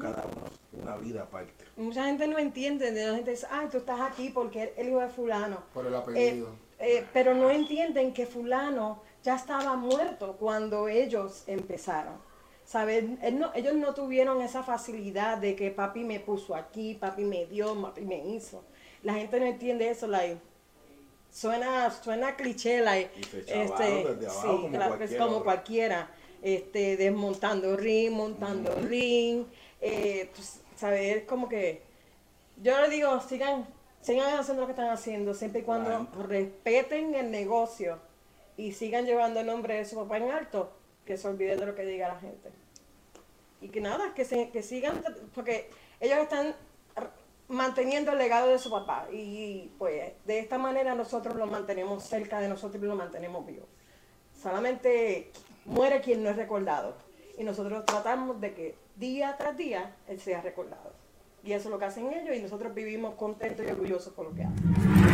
Cada 0.00 0.24
uno 0.24 0.46
es 0.46 0.82
una 0.82 0.96
vida 0.96 1.22
aparte. 1.22 1.64
Mucha 1.76 2.06
gente 2.06 2.26
no 2.26 2.38
entiende, 2.38 2.90
la 2.90 3.14
gente 3.14 3.30
dice, 3.32 3.46
ay, 3.50 3.68
tú 3.70 3.76
estás 3.78 4.00
aquí 4.00 4.30
porque 4.30 4.62
eres 4.62 4.78
el 4.78 4.88
hijo 4.88 5.00
de 5.00 5.08
fulano. 5.08 5.58
Por 5.72 5.86
el 5.86 5.94
apellido. 5.94 6.48
Eh, 6.78 6.98
eh, 6.98 7.06
pero 7.12 7.34
no 7.34 7.50
entienden 7.50 8.12
que 8.12 8.26
fulano 8.26 9.02
ya 9.22 9.36
estaba 9.36 9.76
muerto 9.76 10.36
cuando 10.38 10.88
ellos 10.88 11.44
empezaron. 11.46 12.14
¿Sabes? 12.64 13.04
Él 13.22 13.38
no- 13.38 13.52
ellos 13.54 13.74
no 13.74 13.94
tuvieron 13.94 14.40
esa 14.42 14.64
facilidad 14.64 15.38
de 15.38 15.54
que 15.54 15.70
papi 15.70 16.02
me 16.02 16.18
puso 16.18 16.56
aquí, 16.56 16.94
papi 16.94 17.22
me 17.22 17.46
dio, 17.46 17.80
papi 17.80 18.00
me 18.00 18.26
hizo. 18.26 18.64
La 19.04 19.14
gente 19.14 19.38
no 19.38 19.46
entiende 19.46 19.88
eso, 19.88 20.08
like, 20.08 20.40
suena, 21.36 21.90
suena 21.90 22.34
cliché, 22.34 22.80
like, 22.80 23.10
chavaron 23.44 24.18
desde 24.18 24.26
abajo 24.26 24.62
como 24.62 24.68
claro 24.70 24.98
que 24.98 25.04
es 25.04 25.10
cualquiera 25.10 25.26
como 25.26 25.44
cualquiera, 25.44 26.10
este, 26.42 26.96
desmontando 26.96 27.76
ring, 27.76 28.10
montando 28.12 28.74
ring, 28.76 29.44
eh, 29.82 30.30
pues, 30.34 30.62
como 31.26 31.48
que 31.48 31.82
yo 32.62 32.80
le 32.80 32.88
digo, 32.88 33.20
sigan, 33.20 33.66
sigan 34.00 34.38
haciendo 34.38 34.62
lo 34.62 34.66
que 34.66 34.72
están 34.72 34.88
haciendo, 34.88 35.34
siempre 35.34 35.60
y 35.60 35.64
cuando 35.64 36.08
respeten 36.26 37.14
el 37.14 37.30
negocio 37.30 37.98
y 38.56 38.72
sigan 38.72 39.04
llevando 39.04 39.40
el 39.40 39.46
nombre 39.46 39.74
de 39.74 39.84
su 39.84 39.96
papá 39.96 40.16
en 40.16 40.30
alto, 40.30 40.72
que 41.04 41.18
se 41.18 41.28
olviden 41.28 41.60
de 41.60 41.66
lo 41.66 41.74
que 41.74 41.84
diga 41.84 42.08
la 42.08 42.18
gente. 42.18 42.48
Y 43.60 43.68
que 43.68 43.82
nada, 43.82 44.14
que, 44.14 44.24
se, 44.24 44.48
que 44.48 44.62
sigan, 44.62 45.02
porque 45.34 45.68
ellos 46.00 46.18
están 46.18 46.56
manteniendo 47.48 48.12
el 48.12 48.18
legado 48.18 48.48
de 48.48 48.58
su 48.58 48.70
papá 48.70 49.06
y 49.12 49.70
pues 49.78 50.12
de 50.24 50.38
esta 50.38 50.58
manera 50.58 50.94
nosotros 50.94 51.36
lo 51.36 51.46
mantenemos 51.46 52.02
cerca 52.02 52.40
de 52.40 52.48
nosotros 52.48 52.82
y 52.82 52.86
lo 52.86 52.96
mantenemos 52.96 53.46
vivo. 53.46 53.66
Solamente 54.34 55.30
muere 55.64 56.00
quien 56.00 56.22
no 56.22 56.30
es 56.30 56.36
recordado 56.36 56.94
y 57.38 57.44
nosotros 57.44 57.84
tratamos 57.86 58.40
de 58.40 58.54
que 58.54 58.74
día 58.96 59.36
tras 59.38 59.56
día 59.56 59.94
él 60.08 60.20
sea 60.20 60.40
recordado. 60.40 60.92
Y 61.44 61.52
eso 61.52 61.68
es 61.68 61.72
lo 61.72 61.78
que 61.78 61.84
hacen 61.84 62.12
ellos 62.12 62.36
y 62.36 62.42
nosotros 62.42 62.74
vivimos 62.74 63.14
contentos 63.14 63.64
y 63.66 63.70
orgullosos 63.70 64.12
por 64.12 64.26
lo 64.26 64.34
que 64.34 64.42
hacen. 64.42 65.05